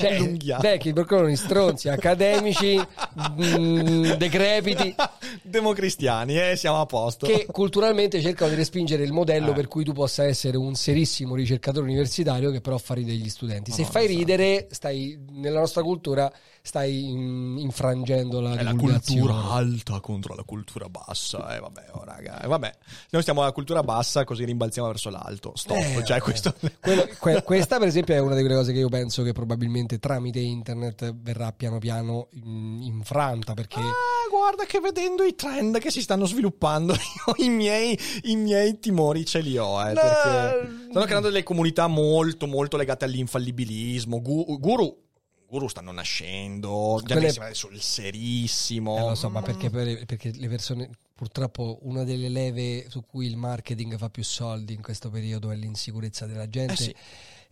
[0.00, 4.94] cioè, vecchi brontoloni stronzi accademici mh, mm, decrepiti
[5.42, 9.54] democristiani eh, siamo a posto che culturalmente cercano di respingere il modello eh.
[9.54, 13.70] per cui tu possa essere un serissimo ricercatore universitario che però fa ridere gli studenti
[13.70, 16.32] se fai ridere stai nella nostra cultura
[16.62, 21.56] stai infrangendo la, è la cultura alta contro la cultura bassa.
[21.56, 22.42] Eh, vabbè, oh, raga.
[22.42, 22.72] Eh, vabbè,
[23.10, 25.52] noi stiamo alla cultura bassa, così rimbalziamo verso l'alto.
[25.56, 25.76] Stop.
[25.78, 26.54] Eh, cioè, questo...
[26.80, 29.89] Quello, que, questa, per esempio, è una di quelle cose che io penso che probabilmente
[29.98, 33.54] tramite internet verrà piano piano infranta.
[33.54, 33.80] Perché.
[33.80, 38.78] Ah, guarda che vedendo i trend che si stanno sviluppando, io i miei, i miei
[38.78, 39.80] timori ce li ho.
[39.80, 40.00] Eh, no.
[40.00, 44.20] Perché stanno creando delle comunità molto, molto legate all'infallibilismo.
[44.20, 45.08] Guru
[45.50, 47.54] guru stanno nascendo, già Quelle...
[47.54, 48.96] sul serissimo.
[48.96, 53.36] Eh, lo so, ma perché, perché le persone, purtroppo una delle leve su cui il
[53.36, 56.72] marketing fa più soldi in questo periodo è l'insicurezza della gente.
[56.72, 56.94] Eh sì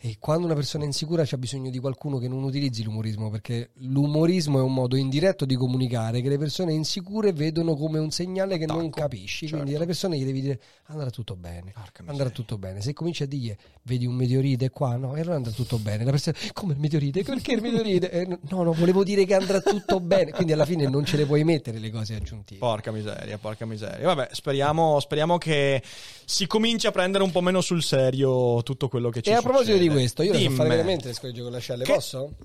[0.01, 3.71] e quando una persona è insicura c'ha bisogno di qualcuno che non utilizzi l'umorismo, perché
[3.79, 8.59] l'umorismo è un modo indiretto di comunicare che le persone insicure vedono come un segnale
[8.59, 9.47] che Tacco, non capisci.
[9.47, 9.57] Certo.
[9.57, 11.73] Quindi alle persone gli devi dire andrà tutto bene,
[12.07, 12.81] andrà tutto bene.
[12.81, 16.05] Se cominci a dire vedi un meteorite qua, no, e allora andrà tutto bene.
[16.05, 17.25] La persona, come il meteorite?
[17.25, 18.11] Perché il meteorite?
[18.13, 20.31] Eh, no, no, volevo dire che andrà tutto bene.
[20.31, 22.61] Quindi alla fine non ce le puoi mettere le cose aggiuntive.
[22.61, 24.07] Porca miseria, porca miseria.
[24.07, 25.83] Vabbè, speriamo, speriamo che
[26.25, 29.37] si cominci a prendere un po' meno sul serio tutto quello che ci e E
[29.37, 30.55] a proposito di di questo, io Dimmi.
[30.55, 31.93] fare veramente le scoregge con l'ascelle, che...
[31.93, 32.37] posso?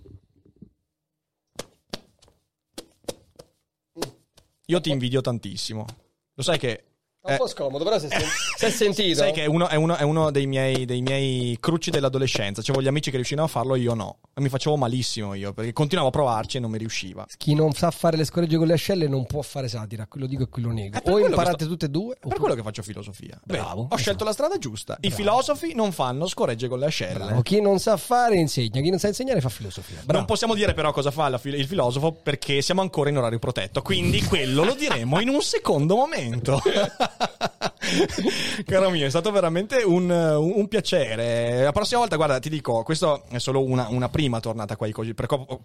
[4.68, 5.86] Io ti invidio tantissimo.
[6.34, 6.86] Lo sai che
[7.26, 9.20] è un po' scomodo, però si è, sen- si è sentito.
[9.20, 12.62] Sai che è uno, è uno- è uno dei, miei, dei miei cruci dell'adolescenza.
[12.62, 14.18] C'avevo gli amici che riuscivano a farlo, io no.
[14.34, 17.26] E mi facevo malissimo io, perché continuavo a provarci e non mi riusciva.
[17.38, 20.44] Chi non sa fare le scoregge con le ascelle non può fare satira, quello dico
[20.44, 20.98] e quello nego.
[20.98, 23.40] È per O imparate sto- tutte e due, per oppure- quello che faccio filosofia.
[23.46, 23.98] Bravo, Vedi, Ho esatto.
[24.00, 24.98] scelto la strada giusta.
[25.00, 25.16] I Bravo.
[25.16, 27.14] filosofi non fanno scoregge con le ascelle.
[27.14, 27.42] Bravo.
[27.42, 30.00] Chi non sa fare insegna, chi non sa insegnare fa filosofia.
[30.04, 30.18] Bravo.
[30.18, 33.82] Non possiamo dire però cosa fa fil- il filosofo perché siamo ancora in orario protetto,
[33.82, 36.60] quindi quello lo diremo in un secondo momento.
[38.66, 41.62] Caro mio, è stato veramente un, un- piacere.
[41.64, 44.88] La prossima volta, guarda, ti dico, questo è solo una, una prima tornata qua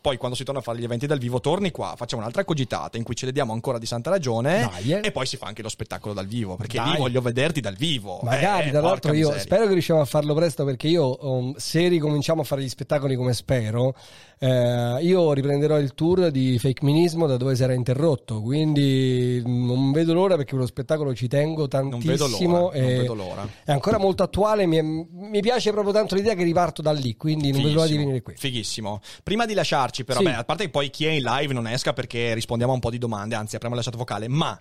[0.00, 2.96] poi quando si torna a fare gli eventi dal vivo torni qua, facciamo un'altra cogitata
[2.96, 5.00] in cui ce le diamo ancora di santa ragione Dai, eh.
[5.04, 6.92] e poi si fa anche lo spettacolo dal vivo, perché Dai.
[6.92, 8.20] lì voglio vederti dal vivo.
[8.22, 9.40] Magari, Eh, tra l'altro, io miseria.
[9.42, 13.14] spero che riusciamo a farlo presto perché io, um, se ricominciamo a fare gli spettacoli
[13.16, 13.94] come spero,
[14.40, 18.40] eh, io riprenderò il tour di Fake Minismo da dove si era interrotto.
[18.40, 22.72] Quindi mm, non vedo l'ora perché quello spettacolo ci tengo Non vedo tantissimo.
[22.72, 23.48] e vedo l'ora.
[23.64, 24.66] È ancora molto attuale.
[24.66, 27.16] Mi, mi piace proprio tanto l'idea che riparto da lì.
[27.16, 28.34] Quindi non vedo l'ora di venire qui.
[28.36, 29.00] Fighissimo.
[29.22, 30.24] Prima di lasciarci, però, Sì.
[30.26, 32.80] beh, a parte che poi chi è in live non esca perché rispondiamo a un
[32.80, 34.60] po' di domande, anzi, apriamo la chat vocale, ma.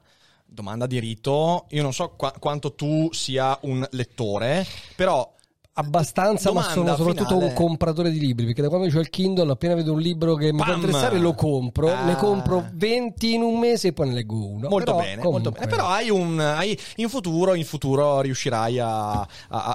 [0.49, 4.65] Domanda di rito, io non so qua- quanto tu sia un lettore,
[4.95, 5.34] però
[5.80, 7.45] Abbastanza, ma Domanda sono soprattutto finale.
[7.49, 8.45] un compratore di libri.
[8.45, 10.75] Perché da quando ho il Kindle, appena vedo un libro che mi può Pam!
[10.75, 11.93] interessare, lo compro.
[11.93, 12.03] Ah.
[12.03, 14.69] Ne compro 20 in un mese e poi ne leggo uno.
[14.69, 15.67] molto Però, bene, molto bene.
[15.67, 19.28] Però hai un hai- in futuro, in futuro riuscirai a, a-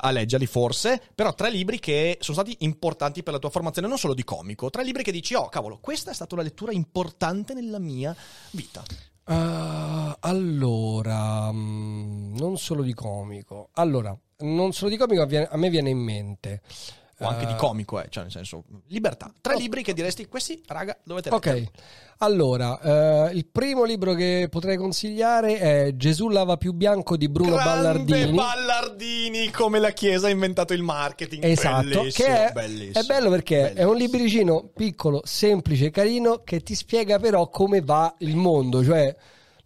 [0.03, 3.96] a leggerli forse, però tre libri che sono stati importanti per la tua formazione, non
[3.98, 7.55] solo di comico, tre libri che dici, oh cavolo, questa è stata una lettura importante
[7.55, 8.14] nella mia
[8.50, 8.82] vita.
[9.25, 13.68] Ah, allora, mm, non solo di comico.
[13.75, 16.62] Allora, non solo di comico, a me viene in mente.
[17.25, 19.33] O anche di eh, comico, eh, cioè nel senso, libertà.
[19.41, 19.59] Tre Oh.
[19.59, 21.70] libri che diresti, questi, raga, dovete Ok, leggere.
[22.18, 27.57] allora, eh, il primo libro che potrei consigliare è Gesù lava più bianco di Bruno
[27.57, 27.70] Grande
[28.05, 28.33] Ballardini.
[28.37, 31.45] Ballardini, come la Chiesa ha inventato il marketing.
[31.45, 33.95] Esatto, Bellissimo, che è, bellissimo, è bello perché è un bellissimo.
[33.95, 39.14] libricino piccolo, semplice, carino, che ti spiega però come va il mondo, cioè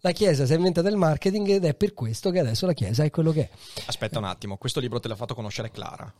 [0.01, 3.03] la Chiesa si è inventata il marketing ed è per questo che adesso la Chiesa
[3.03, 3.49] è quello che è.
[3.87, 6.13] Aspetta un attimo, questo libro te l'ha fatto conoscere Clara.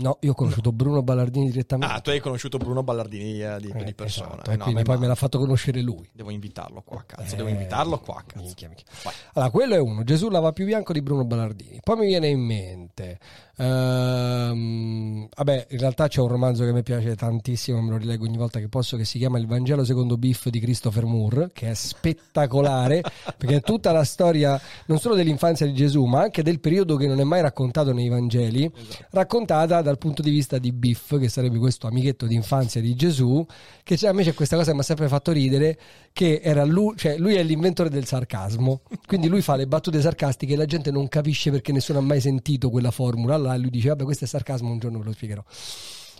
[0.00, 1.92] No, io ho conosciuto Bruno Ballardini direttamente.
[1.92, 4.32] Ah, tu hai conosciuto Bruno Ballardini eh, di, Eh, di persona.
[4.34, 6.08] esatto, Eh, no, quindi ma- poi me l'ha fatto conoscere lui.
[6.12, 7.34] Devo invitarlo qua, cazzo.
[7.34, 8.44] Eh, devo invitarlo qua, cazzo.
[8.44, 8.86] minchia, minchia.
[9.32, 11.80] Allora, quello è uno, Gesù lava più bianco di Bruno Ballardini.
[11.82, 13.18] Poi mi viene in mente,
[13.58, 18.36] ehm, vabbè, in realtà c'è un romanzo che mi piace tantissimo, me lo rileggo ogni
[18.36, 21.74] volta che posso, che si chiama Il Vangelo secondo Biff di Christopher Moore, che è
[21.74, 23.02] spettacolare,
[23.36, 27.06] perché è tutta la storia non solo dell'infanzia di Gesù, ma anche del periodo che
[27.06, 28.70] non è mai raccontato nei Vangeli,
[29.10, 33.44] raccontata dal punto di vista di Biff, che sarebbe questo amichetto di infanzia di Gesù,
[33.82, 35.78] che c'è- a me c'è questa cosa che mi ha sempre fatto ridere,
[36.12, 40.54] che era lui, cioè lui è l'inventore del sarcasmo, quindi lui fa le battute sarcastiche
[40.54, 43.88] e la gente non capisce perché nessuno ha mai sentito quella formula, allora lui dice
[43.88, 45.44] vabbè questo è sarcasmo, un giorno ve lo spiegherò.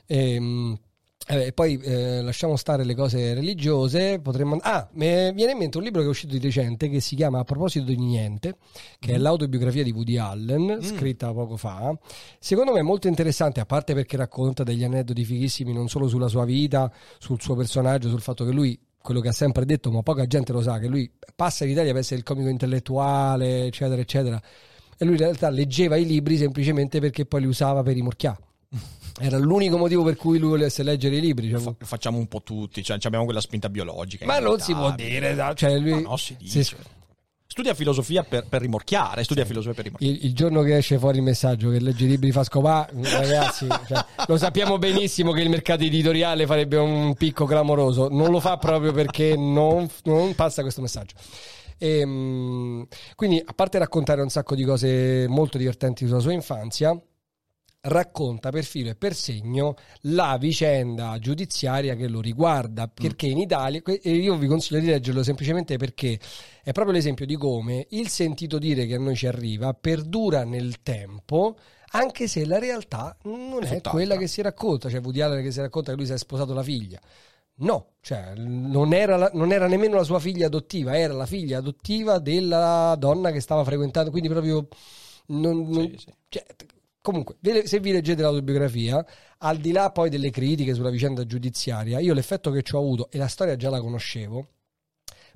[0.07, 0.79] Ehm,
[1.31, 4.19] eh, poi eh, lasciamo stare le cose religiose.
[4.21, 4.57] Potremmo.
[4.63, 7.41] Ah, mi viene in mente un libro che è uscito di recente che si chiama
[7.41, 8.57] A proposito di niente,
[8.99, 11.97] che è l'autobiografia di Woody Allen, scritta poco fa.
[12.39, 16.29] Secondo me è molto interessante, a parte perché racconta degli aneddoti fighissimi non solo sulla
[16.29, 18.81] sua vita, sul suo personaggio, sul fatto che lui.
[19.01, 21.93] Quello che ha sempre detto, ma poca gente lo sa, che lui passa in Italia
[21.93, 24.43] per essere il comico intellettuale, eccetera, eccetera.
[24.99, 28.39] E lui in realtà leggeva i libri semplicemente perché poi li usava per rimorchiare.
[29.21, 31.49] Era l'unico motivo per cui lui volesse leggere i libri.
[31.51, 34.27] cioè, Fa- facciamo un po' tutti, cioè abbiamo quella spinta biologica.
[34.27, 36.63] ma non si può dire, cioè lui, No, no, si dice.
[36.65, 36.77] se-
[37.51, 40.15] Studia filosofia per, per rimorchiare, studia filosofia per rimorchiare.
[40.15, 43.67] il, il giorno che esce fuori il messaggio che legge i libri fa scopà, ragazzi,
[43.89, 48.59] cioè, lo sappiamo benissimo che il mercato editoriale farebbe un picco clamoroso, non lo fa
[48.59, 51.15] proprio perché non, non passa questo messaggio.
[51.79, 57.01] Ehm, quindi, a parte raccontare un sacco di cose molto divertenti sulla sua infanzia,
[57.83, 63.81] racconta per filo e per segno la vicenda giudiziaria che lo riguarda perché in Italia
[63.85, 66.19] e io vi consiglio di leggerlo semplicemente perché
[66.63, 70.83] è proprio l'esempio di come il sentito dire che a noi ci arriva perdura nel
[70.83, 71.57] tempo
[71.91, 73.91] anche se la realtà non è tutt'altra.
[73.93, 76.53] quella che si racconta cioè Woody Allen che si racconta che lui si è sposato
[76.53, 77.01] la figlia
[77.61, 81.59] No, cioè non era, la- non era nemmeno la sua figlia adottiva, era la figlia
[81.59, 84.69] adottiva della donna che stava frequentando, quindi proprio...
[85.27, 86.13] non- non- Sì, sì.
[86.29, 86.45] cioè,
[87.01, 89.05] comunque, se vi leggete l'autobiografia,
[89.39, 93.11] al di là poi delle critiche sulla vicenda giudiziaria, io l'effetto che ci ho avuto,
[93.11, 94.49] e la storia già la conoscevo,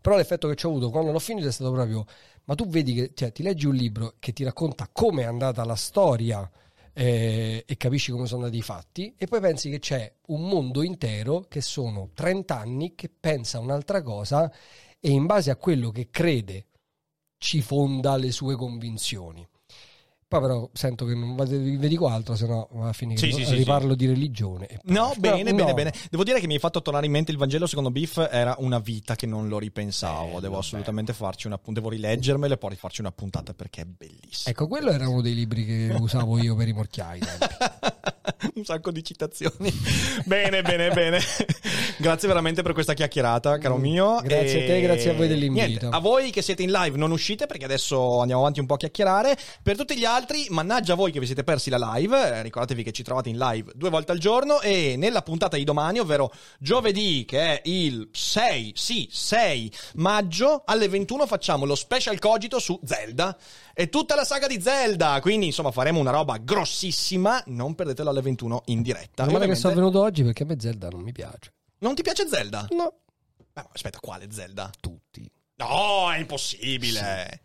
[0.00, 2.04] però l'effetto che ci ho avuto quando l'ho finito è stato proprio,
[2.44, 5.64] ma tu vedi che cioè, ti leggi un libro che ti racconta come è andata
[5.64, 6.48] la storia
[6.94, 10.82] eh, e capisci come sono andati i fatti e poi pensi che c'è un mondo
[10.82, 14.52] intero che sono 30 anni che pensa un'altra cosa
[15.00, 16.66] e in base a quello che crede
[17.38, 19.46] ci fonda le sue convinzioni.
[20.32, 23.44] Poi però sento che non vi dico altro, se no va a finire Sì, sì,
[23.44, 24.66] sì, riparlo di religione.
[24.84, 25.74] No, bene, però, bene, no.
[25.74, 25.92] bene.
[26.08, 28.78] Devo dire che mi hai fatto tornare in mente il Vangelo secondo Biff era una
[28.78, 30.28] vita che non lo ripensavo.
[30.28, 33.84] Bello, devo assolutamente farci una puntata, devo rileggermelo e poi rifarci una puntata perché è
[33.84, 34.46] bellissimo.
[34.46, 37.20] Ecco, quello era uno dei libri che usavo io per i morchiai.
[38.54, 39.72] Un sacco di citazioni.
[40.24, 41.20] bene, bene, bene.
[41.98, 44.20] grazie veramente per questa chiacchierata, caro mio.
[44.20, 44.26] Mm.
[44.26, 45.66] Grazie a te, grazie a voi dell'invito.
[45.66, 48.74] Niente, a voi che siete in live non uscite perché adesso andiamo avanti un po'
[48.74, 49.36] a chiacchierare.
[49.62, 52.16] Per tutti gli altri, mannaggia a voi che vi siete persi la live.
[52.16, 55.64] eh, Ricordatevi che ci trovate in live due volte al giorno e nella puntata di
[55.64, 62.18] domani, ovvero giovedì, che è il 6, sì, 6 maggio, alle 21 facciamo lo special
[62.18, 63.36] cogito su Zelda.
[63.74, 68.20] E tutta la saga di Zelda, quindi insomma faremo una roba grossissima, non perdetelo alle
[68.20, 68.31] 21
[68.66, 69.24] in diretta.
[69.24, 71.52] Meno male che sono venuto oggi perché a me Zelda non mi piace.
[71.78, 72.66] non ti piace Zelda?
[72.70, 72.94] No,
[73.52, 74.70] Beh, aspetta, quale Zelda?
[74.80, 75.30] tutti.
[75.56, 77.40] No, è impossibile.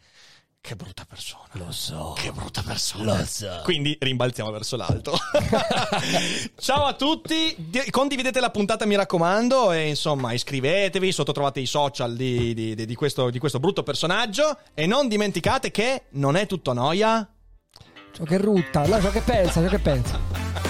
[0.59, 1.47] Che brutta persona.
[1.53, 2.13] Lo so.
[2.17, 3.17] Che brutta persona.
[3.19, 3.61] Lo so.
[3.63, 5.15] Quindi rimbalziamo verso l'alto.
[6.57, 7.55] Ciao a tutti.
[7.57, 9.71] Di- condividete la puntata, mi raccomando.
[9.71, 11.11] E insomma, iscrivetevi.
[11.11, 14.57] Sotto trovate i social di, di- di- di questo, di questo brutto personaggio.
[14.73, 17.29] E non dimenticate che non è tutto noia.
[18.11, 20.65] Ciò che rutta, no, ciò che pensa, ciò che pensa.